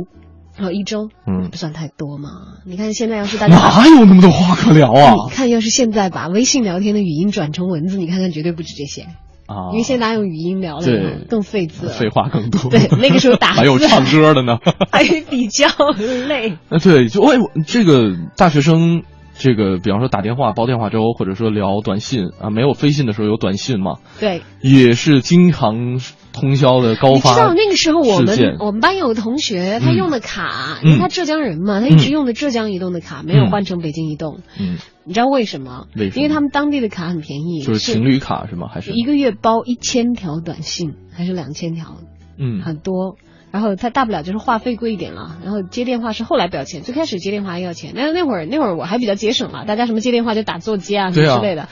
[0.58, 2.30] 哦，一周，嗯，不算太多嘛。
[2.64, 5.14] 你看现在要是大家哪有那么多话可聊啊？
[5.28, 9.02] 你看要是现在把微信聊天的语音转成文字，你看看绝对不止这些
[9.46, 9.70] 啊。
[9.72, 10.86] 因为现在用语音聊了，
[11.28, 12.70] 更费字，废话更多。
[12.70, 14.58] 对，那个时候打 还有唱歌的呢，
[14.90, 15.68] 还比较
[16.28, 16.50] 累。
[16.68, 17.36] 啊，对，就哎，
[17.66, 19.02] 这个大学生。
[19.38, 23.96] 这个，比方说打电话煲电话粥，或者说聊短信啊，没有飞信的时候有短信嘛？
[24.18, 26.00] 对，也是经常
[26.38, 27.30] 通宵的高发。
[27.30, 34.40] 你知道那个时候我们我们班有个同学，他用的卡，因为他浙江人嘛，他一直用的浙江移动的卡，没有换成北京移动。
[34.60, 35.86] 嗯，你知道为什么？
[35.96, 36.22] 为什么？
[36.22, 38.68] 因为他们当地的卡很便宜，就是情侣卡是吗？
[38.72, 41.96] 还是一个月包一千条短信，还是两千条？
[42.38, 43.16] 嗯，很多。
[43.52, 47.92] 然后他大不了就是话费贵一点了，然后接电话是后来不要钱，最开始接电话要钱。
[47.94, 51.68] 那那会儿那会儿我还比较节省嘛，大家什么接电话就打座机啊什么之类的。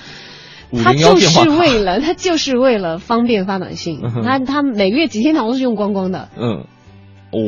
[0.82, 6.28] 他就是为了他就是为了方便发短信，他他每个月几千条都是用光光的。
[6.36, 6.66] 嗯，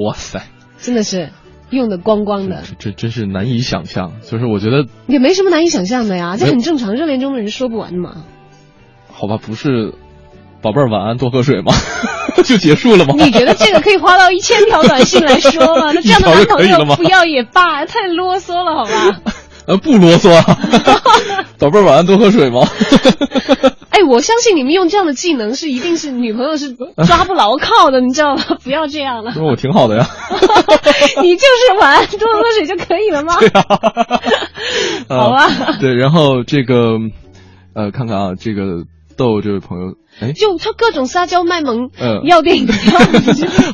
[0.04, 0.42] 哇塞，
[0.78, 1.30] 真的是
[1.70, 4.12] 用的光光的，这真是难以想象。
[4.22, 8.24] 就是我觉得也没什么难以想象的呀，这很正常，热恋中的人说不完嘛。
[9.12, 9.94] 好吧，不是。
[10.62, 11.72] 宝贝儿，晚安，多喝水吗？
[12.42, 13.14] 就结束了吗？
[13.16, 15.92] 你觉得这个可以花到一千条短信来说吗？
[15.92, 19.20] 那 这样的男朋友不要也罢，太啰嗦了，好吧？
[19.66, 20.58] 呃，不啰嗦啊。
[21.58, 22.60] 宝贝儿，晚安，多喝水吗？
[23.90, 28.44] 哎，我相信你们用这样的技能是一定是女朋友是 抓不牢靠的，你知道吗？
[28.62, 29.32] 不要这样了。
[29.32, 30.06] 说我挺好的呀。
[31.22, 33.36] 你就是晚安，多喝水就可以了吗？
[33.40, 33.64] 对啊。
[35.08, 35.48] 好吧。
[35.80, 36.98] 对，然后这个，
[37.74, 38.84] 呃，看看啊，这个。
[39.16, 42.98] 逗这位朋友，哎，就他各种撒娇卖萌，嗯，要电影票。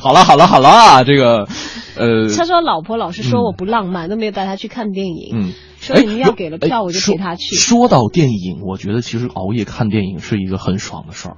[0.01, 1.47] 好了好了好了啊，这个，
[1.95, 7.55] 呃，他说老婆老是说我不浪漫，都没有带他去看电影，嗯，说你们要给了票我就陪他去。
[7.55, 11.37] 说到电影，我觉得其实熬夜看电影是一个很爽的事儿，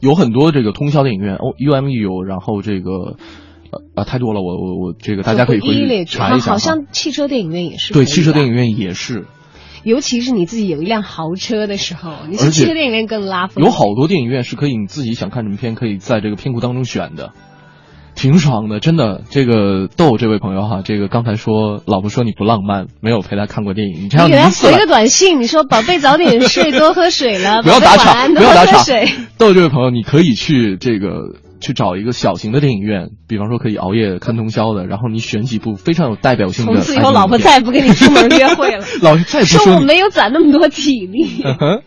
[0.00, 3.16] 有很多这个通宵电影院，哦，UME 有然后这个。
[3.70, 6.52] 呃啊，太多了，我我我这个大家可以回去查一下。
[6.52, 7.92] 好像汽车电影院也是。
[7.92, 9.26] 对，汽车电影院也是。
[9.84, 13.64] 尤其是你自己有一辆豪车的时候，你去电影院更拉风。
[13.64, 17.32] 有好多电影院是可以你自己想看什么片，可以在这个片库当中选的，
[18.14, 19.22] 挺爽的，真的。
[19.30, 28.78] 这个逗这位朋友哈，这个刚才说老婆说你不浪漫，没有陪她看过电影，你这样你给他回个短信，你说宝贝早点睡， 多喝水了，不要打岔，不要打岔。
[28.78, 29.08] 水。
[29.38, 31.47] 逗这位朋友，你可以去这个。
[31.60, 36.74] 去找一个小型的电影院，比方说可以熬夜看通宵的，然后你选几部非常有代表性的。
[36.74, 38.84] 从此以后，老婆再也不跟你出门约会了。
[39.02, 41.44] 老婆再不说我没有攒那么多体力。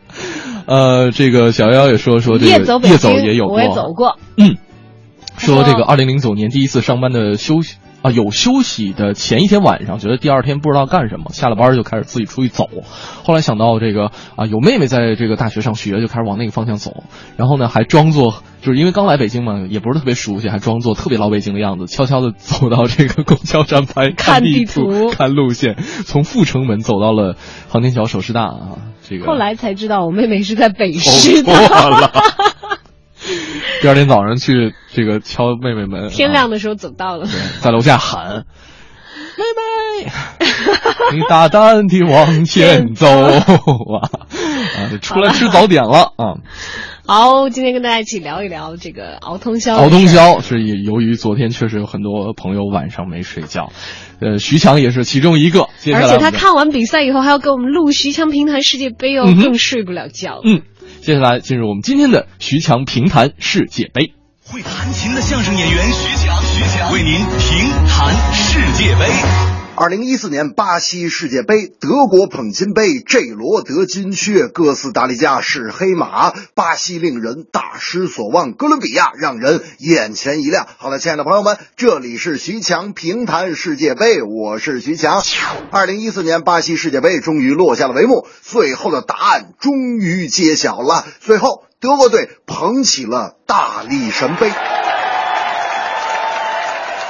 [0.67, 4.17] 呃，这个小妖也说说这个夜走夜走也有过，我也走过。
[4.37, 4.57] 嗯，
[5.37, 7.77] 说这个二零零九年第一次上班的休息。
[8.01, 12.67] 啊，有休息的前一天晚上，觉得第二天不知道干什么，下了班就开始自己出去走。
[13.23, 17.03] 后来想到这个啊，有妹妹在这个大学上学，就开始往那个方向走。
[17.37, 25.75] 然后呢，还装作就是因为刚来北京嘛，也不是特别熟悉，还装作特别老北京的样子，悄悄的走到这个公交站牌看地图、看路线，
[26.05, 27.35] 从阜成门走到了
[27.69, 28.79] 航天桥首师大啊。
[29.07, 32.50] 这个后来才知道，我妹妹是在北师大。
[33.81, 37.27] 第二天早上去这个敲妹妹门，天亮的时候走到了，
[37.61, 38.45] 在楼下喊
[39.37, 40.11] ：“妹妹，
[41.17, 43.45] 你大胆地往前走啊！”
[44.77, 46.35] 啊，出来吃早点了啊。
[47.05, 49.75] 好，今天跟大家一起聊一聊这个熬通宵。
[49.75, 53.71] 熬通宵是由于昨天确实有很多朋友晚上没睡觉，
[54.21, 55.67] 呃，徐强也是其中一个。
[55.93, 60.39] 而且他看完比赛以后还要给我们录徐强平台世界杯哦，更睡不了觉。
[60.43, 60.61] 嗯。
[61.01, 64.13] 接下来进入我们今天的徐强评弹世界杯。
[64.43, 69.50] 会弹琴的相声演员徐强，徐强为您评弹世界杯。
[69.81, 80.67] 二零一四年巴西世界杯，德国捧金杯，J 罗得金靴，哥斯达黎加是黑马，巴西令人大失所望，哥伦比亚让人眼前一亮。
[80.77, 85.23] 好了，亲爱的朋友们，这里是徐强评弹世界杯，我是徐强。
[85.71, 94.51] 二零一四年巴西世界杯终于落下了帷幕，最后的答案终于揭晓了，最后德国队捧起了大力神杯。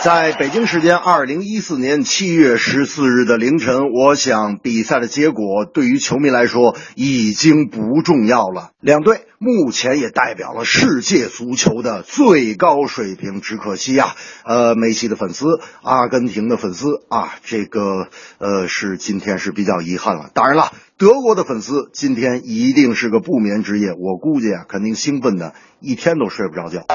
[0.03, 8.71] 在北京时间二零一四年七月十四日的凌晨，我想比赛的结果对于球迷来说已经不重要了。
[8.79, 15.45] 两队目前也代表了世界足球的最高水平，只可惜呀，呃，梅西的粉丝、
[15.83, 18.07] 阿根廷的粉丝啊，这个
[18.39, 20.31] 呃是今天是比较遗憾了。
[20.33, 26.87] 当然了，德国的粉丝今天一定是个不眠之夜，我估计啊，肯定兴奋的一天都睡不着觉。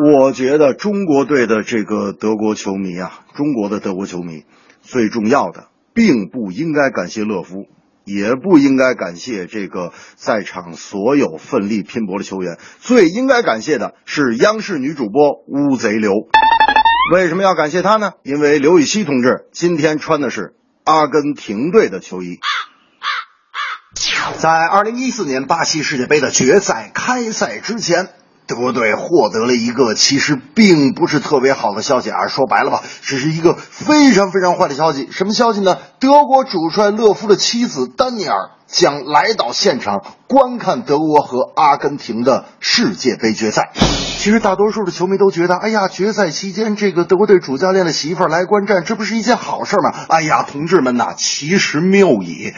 [0.00, 4.46] 我觉得中国队的这个德国球迷啊，中国的德国球迷，
[4.80, 7.66] 最重要的并不应该感谢勒夫，
[8.06, 16.10] 也不应该感谢这个在场所有奋力拼搏的球员，最应该感谢的是央视女主播乌贼刘。
[17.12, 18.12] 为什么要感谢他呢？
[18.22, 22.38] 因为刘禹锡同志今天穿的是阿根廷队的球衣。
[24.38, 28.08] 在二零一四年巴西世界杯的决赛开赛之前。
[28.52, 35.08] 德国队获得了一个其实并不是特别好的消息啊，说白了吧，只是一个非常非常坏的消息。
[35.10, 35.78] 什么消息呢？
[36.00, 43.70] 德国主帅勒夫的妻子丹尼尔将来到现场观看德国和阿根廷的世界杯决赛。
[43.74, 49.94] 其实大多数的球迷都觉得，哎呀，决赛期间这个德国队主教练的媳妇儿来观战，这不是一件好事吗？
[50.10, 52.52] 哎呀，同志们呐，其实谬矣，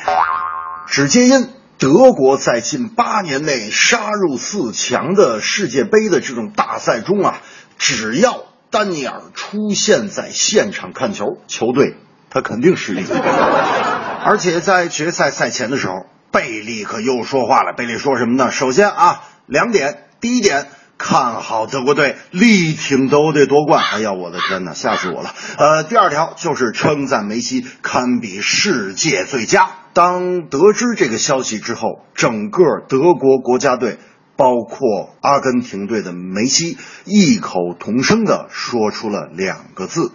[0.88, 1.49] 只皆因。
[1.79, 7.41] 德国在近八年内杀入四强的世界杯的这种大赛中啊，
[7.79, 11.97] 只要丹尼尔出现在现场看球，球队
[12.31, 13.05] 他肯定失利。
[14.25, 17.75] 而且在决赛赛前的时候，贝利可又说话了。
[17.77, 18.51] 贝利说什么呢？
[18.51, 20.68] 首先啊，两点，第一点。
[21.07, 23.84] 看好德国队力挺德国队夺冠！
[23.84, 25.34] 哎呀，我的天哪，吓死我了！
[25.59, 29.68] 呃，第二条就是称赞梅西堪比世界最佳。
[29.92, 33.98] 当得知这个消息之后，整个德国国家队，
[34.34, 40.11] 包括阿根廷队的梅西，异口同声的说出了两个字：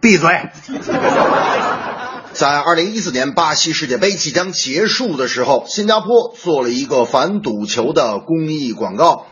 [0.00, 0.48] 闭嘴。
[2.36, 9.24] 在二零一四年巴西世界杯即将结束的时候，新加坡做了一个反赌球的公益广告。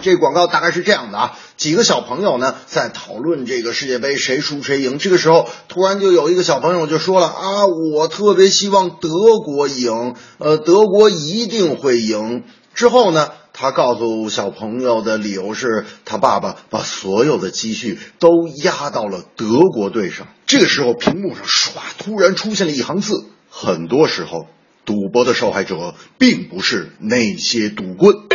[0.00, 4.98] 这广告大概是这样的啊，几个小朋友呢在讨论这个世界杯谁输谁赢。
[4.98, 9.10] 这个时候，突然就有一个小朋友就说了啊，我特别希望德
[9.44, 12.44] 国赢，呃，德国一定会赢。
[12.74, 20.28] 之后呢，他告诉小朋友的理由是他爸爸把所有的积蓄都压到了德国队上。
[20.44, 24.46] 这个时候，屏幕上唰突然出现了一行字：很多时候，
[24.84, 28.25] 赌博的受害者并不是那些赌棍。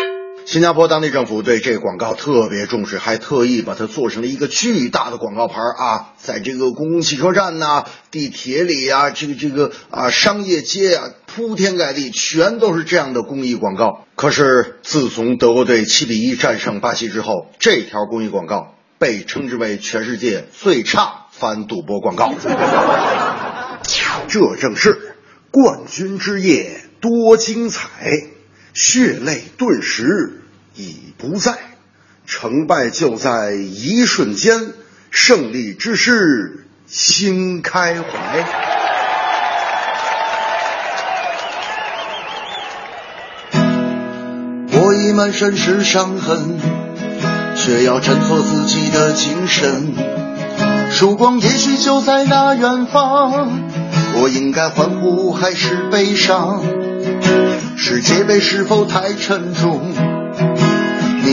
[0.51, 14.05] 新加坡当地政府对这个广告特别重视，还特意把它做成了一个巨大的广告牌啊，在这个公共汽车站呐、地铁里呀、这个这个啊商业街啊，铺天盖地全都是这样的公益广告。
[14.17, 22.33] 可是自从德国队七比一战胜巴西之后，这条公益广告被称之为全世界最差反赌博广告。
[24.27, 25.15] 这正是
[25.49, 28.11] 冠军之夜多精彩，
[28.73, 30.39] 血泪顿时。
[30.75, 31.57] 已不在，
[32.25, 34.73] 成败就在一瞬间，
[35.09, 38.45] 胜利之时心开怀。
[44.73, 46.57] 我已满身是伤痕，
[47.55, 49.93] 却要振作自己的精神。
[50.91, 53.49] 曙光也许就在那远方，
[54.15, 56.63] 我应该欢呼还是悲伤？
[57.77, 59.93] 世界杯是否太沉重？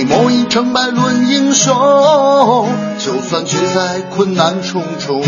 [0.09, 1.75] 莫以成败论英雄，
[2.99, 5.23] 就算决赛困难重重，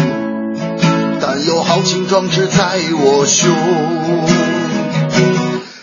[1.21, 3.55] 但有豪情壮志在我胸。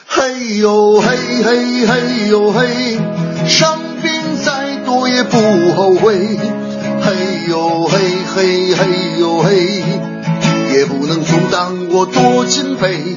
[0.08, 3.00] 嘿呦嘿嘿嘿呦嘿，
[3.48, 4.12] 伤病
[4.44, 5.38] 再多也不
[5.76, 6.40] 后悔。
[7.04, 7.14] 嘿
[7.48, 8.00] 呦嘿
[8.36, 9.84] 嘿嘿呦嘿，
[10.74, 13.16] 也不能阻挡我夺金杯。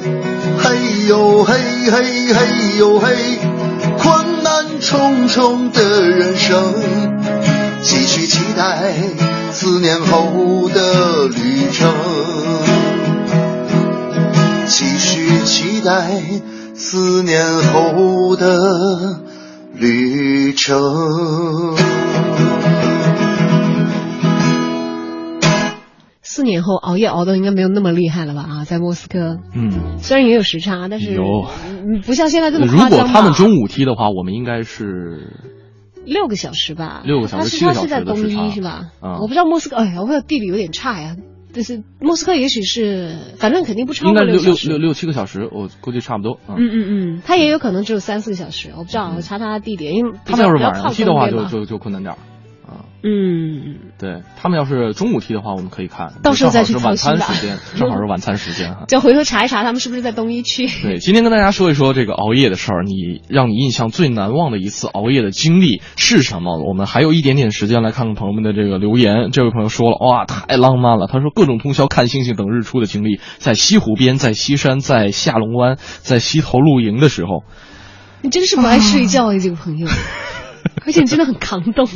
[0.58, 1.54] 嘿呦嘿
[1.90, 3.38] 嘿嘿呦嘿，
[4.80, 6.74] 匆匆的人生，
[7.82, 8.94] 继续期待
[9.52, 11.92] 四年后的旅程，
[14.66, 16.22] 继续期待
[16.74, 19.20] 四年后的
[19.74, 21.76] 旅程。
[26.32, 28.42] 四年后熬夜熬的应该没有那么厉害了吧？
[28.48, 31.24] 啊，在莫斯科，嗯，虽然也有时差，但是有，
[32.06, 32.90] 不像现在这么夸张。
[32.90, 35.32] 如果他们中午踢的话，我们应该是
[36.06, 37.02] 六个小时吧？
[37.04, 38.92] 六个小时，七个小时是在东一是吧？
[39.00, 41.16] 啊，我不知道莫斯科，哎呀，我地理有点差呀。
[41.52, 46.38] 但是莫斯科也许是，反正肯定不超过六六六六七个小时，我估计差不多。
[46.46, 52.14] 嗯嗯嗯，他也有可能只有三四个小时，我不知道，我查他的地点，因为他们要是晚上踢的话，就就就困难点。
[53.02, 58.84] 嗯，对他们要是中午踢的话，我们可以看，到时候再去晚餐时间， 正好是晚餐时间哈。
[58.88, 60.66] 就回头查一查，他们是不是在东一区？
[60.82, 66.58] 对，今天跟大家说一说这个熬夜的事儿，你让你印象最难忘的一次熬夜的经历是什么？
[66.58, 69.30] 我们还有一点点时间来看看朋友们的这个留言。
[69.32, 71.06] 这位朋友说了，哇，太浪漫了！
[71.10, 77.44] 他说各种通宵看星星等日出的经历，在西湖边，在西山，在下龙湾，在西头露营的时候。
[78.20, 79.88] 你 真是不爱睡觉啊，这个朋友，
[80.84, 81.88] 而且你真的很抗冻。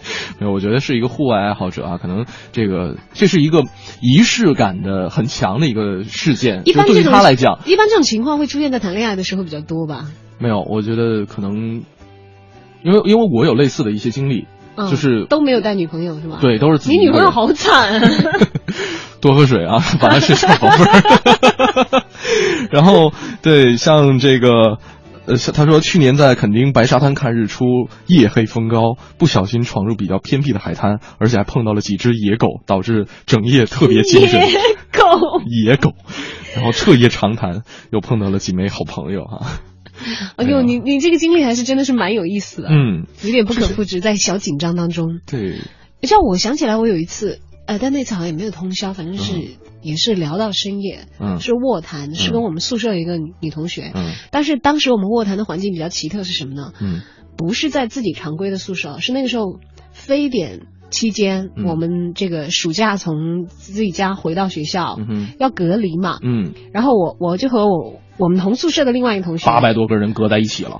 [0.38, 3.64] 没有，我觉得是一个户外爱好者啊，可能这个这是一个
[4.00, 6.62] 仪式感的很强的一个事件。
[6.64, 10.06] 一般对于他来讲，一般这种情况会出现在谈恋爱的时候比较多吧？
[10.38, 11.82] 没有，我觉得可能，
[12.82, 14.46] 因为因为我有类似的一些经历，
[14.76, 16.38] 就是都没有带女朋友是吧？
[16.40, 16.96] 对，都是自己。
[16.96, 18.00] 你女朋友好惨。
[19.20, 22.02] 多喝水啊， 把它是小宝贝儿。
[22.70, 24.78] 然后对，像这个。
[25.28, 27.64] 呃，他说去年在垦丁白沙滩看日出，
[28.06, 34.40] 夜黑风高，不小心闯入比较偏僻的海滩，而且还碰到了几只野狗，导致整夜特别精神。
[34.40, 34.56] 野
[34.90, 35.92] 狗，野狗，
[36.56, 37.62] 然后彻夜长谈，
[37.92, 39.46] 又碰到了几枚好朋友哈。
[40.36, 45.20] 哎呦，你你这个经历还是真的是蛮有意思的，嗯，有点不可复制，在小紧张当中。
[45.26, 45.58] 对，
[46.02, 47.40] 像我想起来，我有一次。
[47.66, 49.34] 呃，但那次好像也没有通宵，反正是
[49.88, 56.72] 也是聊到深夜，嗯，是卧谈，是跟我们宿舍一个女同学，嗯，但是当时我们卧谈的环境比较奇特，是什么呢？
[56.80, 57.00] 嗯，
[57.36, 59.58] 不是在自己常规的宿舍，是那个时候
[59.92, 68.00] 非典期间，我们这个暑假从自己家回到学校，嗯要隔离嘛，嗯，然后我我就和我。
[68.18, 70.78] 我们同宿舍的另外一个同学，八百多个人隔在一起了，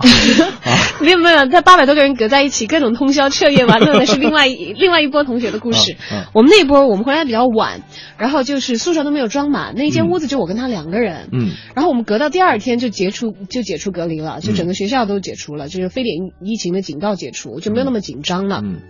[1.01, 5.97] 没 有没有，他八百多个人隔在一起，各种通宵彻夜玩乐的是另外一 另外一波同学的故事。
[6.33, 7.83] 我们那一波我们回来比较晚，
[8.19, 11.29] 然后就是宿舍都没有装满，那间屋子就我跟他两个人。
[11.33, 18.61] 嗯，然后我们隔到第二天就解除就解除隔离了，就整个学校都解除了，就是非典疫情的警告解除，就没有那么紧张了。
[18.65, 18.81] 嗯，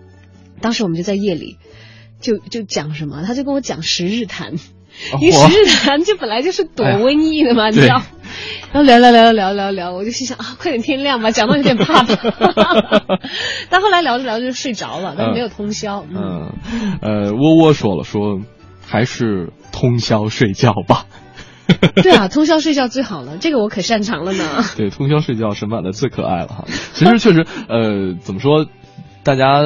[0.62, 1.58] 当时我们就在夜里，
[2.20, 4.54] 就就讲什么，他就跟我讲十日谈。
[5.20, 8.02] 因为十日谈就本来就是躲瘟疫的嘛，你知道？
[8.72, 12.08] 然后聊聊聊聊聊聊，我就心想啊，快点天亮吧，讲到有点怕了。
[13.70, 16.04] 但后来聊着聊着就睡着了，但是没有通宵。
[16.10, 16.52] 嗯，
[17.00, 18.40] 呃，窝窝说了，说
[18.86, 21.06] 还是通宵睡觉吧。
[22.02, 24.44] 对啊，通宵睡觉最好了，这个我可擅长了呢。
[24.76, 26.64] 对，通宵睡觉沈版的最可爱了哈。
[26.94, 28.66] 其实确实，呃，怎么说？
[29.24, 29.60] 大家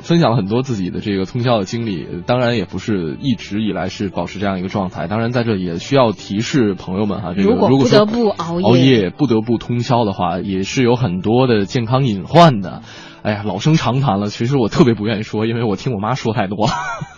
[0.00, 5.06] 分享了很多自己的这个通宵的经历，当然也不是一直以来是保持这样一个状态。
[5.06, 12.82] 当然，在这也需要提示朋友们哈，这个如果不得不熬夜，熬夜不得不通宵的话，也是有很多的健康隐患的。
[13.22, 14.28] 哎呀，老生常谈了。
[14.28, 16.68] 其实我特别不愿意说，因为我听我妈说太多。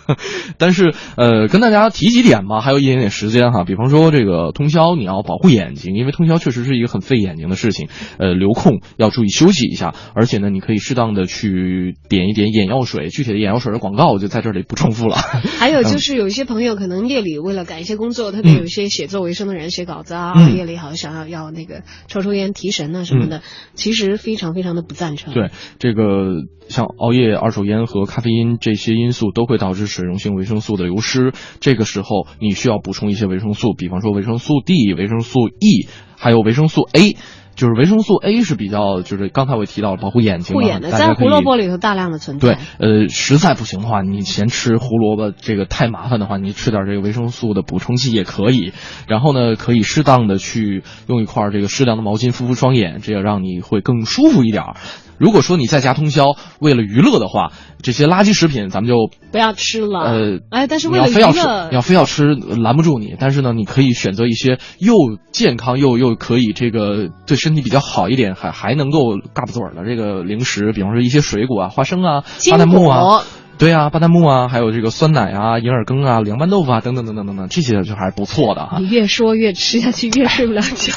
[0.58, 3.64] 但是呃，跟大家提几点吧，还有一点点时间哈。
[3.64, 7.88] 比方说这个通宵，你要保护眼睛，因为通宵确实是一个很费眼睛的事情。
[8.18, 13.08] 呃，留空要注意休息一下，而且呢，你可以适当的去点一点眼药水。
[13.08, 15.16] 具体的眼药水的广告我就在这里不重复了。
[15.58, 23.40] 还有就是有一些朋友可能夜里为了赶一些工作，特别有一些写作为生的人写稿子啊，夜里好像想要要那个抽抽烟提神啊什么的，
[23.72, 25.32] 其实非常非常的不赞成。
[25.32, 25.94] 对这。
[25.94, 31.32] 这个像熬夜、二手烟和咖啡因这些因素都会导致水溶性维生素的流失。
[31.60, 35.88] 这个时候你需要补充一些维生素，比方说维生素 D、维生素 E，
[36.18, 37.16] 还有维生素 A。
[37.54, 42.54] 就是维生素 A 是比较，就是刚才我提到了保护眼睛，护眼的，在胡萝卜里头大量的存在。
[42.54, 42.58] 对，
[43.04, 48.72] 呃，实在不行的话，你嫌吃胡萝卜这个太麻烦的话，你吃点这个维生素的补充剂也可以。
[49.06, 54.64] 然后呢，可以适当的去用一块这个适量的毛巾敷敷双眼，这样让你会更舒服一点。
[55.18, 60.00] 如果说你在家通宵为了娱乐的话，这些垃圾食品咱们就不要吃了。
[60.00, 63.14] 呃，哎，但是为了娱乐，要非要吃拦不住你。
[63.18, 64.94] 但是呢，你可以选择一些又
[65.32, 73.22] 健康又又可以这个对身体比较好一点，还还能够嘎巴嘴儿的这个零食，比方说一些水果啊，花生啊，巴旦木啊，
[73.58, 78.78] 对啊，巴旦木啊，还有这个酸奶啊，银耳羹啊，凉拌豆腐啊，等等等等等等，这些就还是不错的哈。
[78.80, 80.94] 你越说越吃下去，越睡不了觉。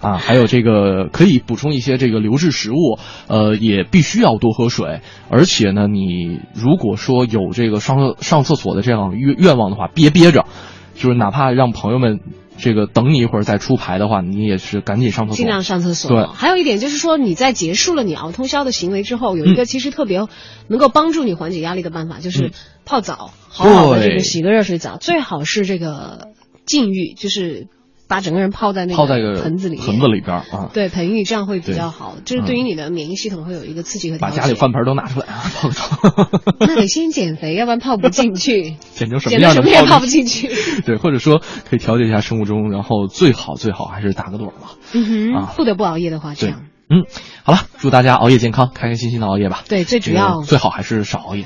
[0.00, 5.02] 啊，还有这个可以补充一些这个流质食物，呃，也必须要多喝水。
[5.28, 10.46] 而且呢，你如果说有这个上上厕所的这样愿愿望的话，憋憋着，
[10.94, 12.20] 就是哪怕让朋友们
[12.56, 16.10] 这个等你一会儿再出牌的话，你也是赶紧上厕所，尽量上厕所。
[16.10, 20.26] 对，还有一点就是说，你在结束了你熬通宵的行为之后，有一个其实特别
[20.68, 22.52] 能够帮助你缓解压力的办法，就是
[22.86, 26.28] 泡澡，好好的这个洗个热水澡，最好是这个
[26.64, 27.68] 禁浴，就是。
[28.10, 29.06] 把整个人泡在那个
[29.40, 35.84] 盆子里，盆子里边啊，对盆浴这样会比较好，就是对于你的免疫系统会有一个刺激和把家里饭盆都拿出来啊，泡个澡。
[36.58, 38.74] 那得先减肥， 要不然泡不进去。
[38.94, 40.50] 减成什么样也泡不进去？
[40.84, 44.72] 对，或者说可以调节一下生物钟，然后最好最好还是打个盹吧。
[44.92, 46.64] 嗯哼，不得不熬夜的话，这样。
[46.90, 47.04] 嗯，
[47.44, 49.62] 好了，祝大家熬夜健康，开开心心的熬夜吧。
[49.68, 51.44] 对，最主要最好还是少熬夜。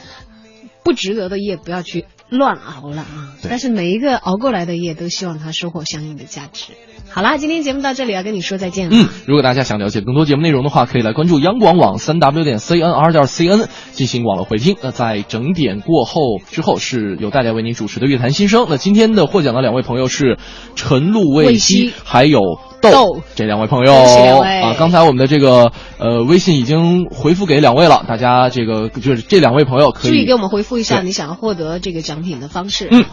[0.82, 3.34] 不值得的夜不要去乱熬了啊！
[3.48, 6.72] 但是每一个熬过来的夜，都希望他收获相应的价值。
[7.10, 8.96] 好啦，今天节目到这里，要跟你说再见了。
[8.96, 14.76] 嗯，如果大家想了解更多节目内容的话，可以来关注央广网三 w 点 cnr 点 cn 进行网络回听。
[14.82, 16.20] 那在整点过后
[16.50, 18.66] 之后，是由大家为您主持的乐坛新生。
[18.68, 20.38] 那今天的获奖的两位朋友是
[20.74, 22.40] 陈露未希，还有
[22.80, 24.74] 豆这两位朋友啊。
[24.76, 32.88] 刚才我们的这个呃微信已经回复给两位了，大家这个就是这两位朋友可以注意给我们回复一下你想要获得这个奖品的方式。
[32.90, 33.04] 嗯。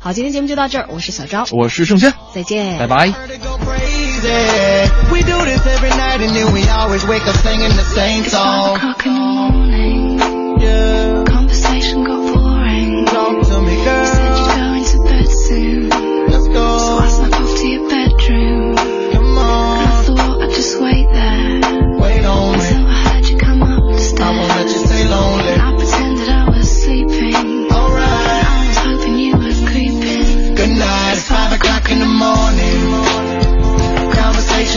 [0.00, 3.12] 好，今天节目就到这儿，我是小昭，我是盛轩，再见，拜拜。
[13.48, 14.17] find me.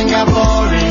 [0.01, 0.90] Singaporean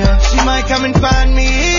[0.00, 1.69] She might come and find me.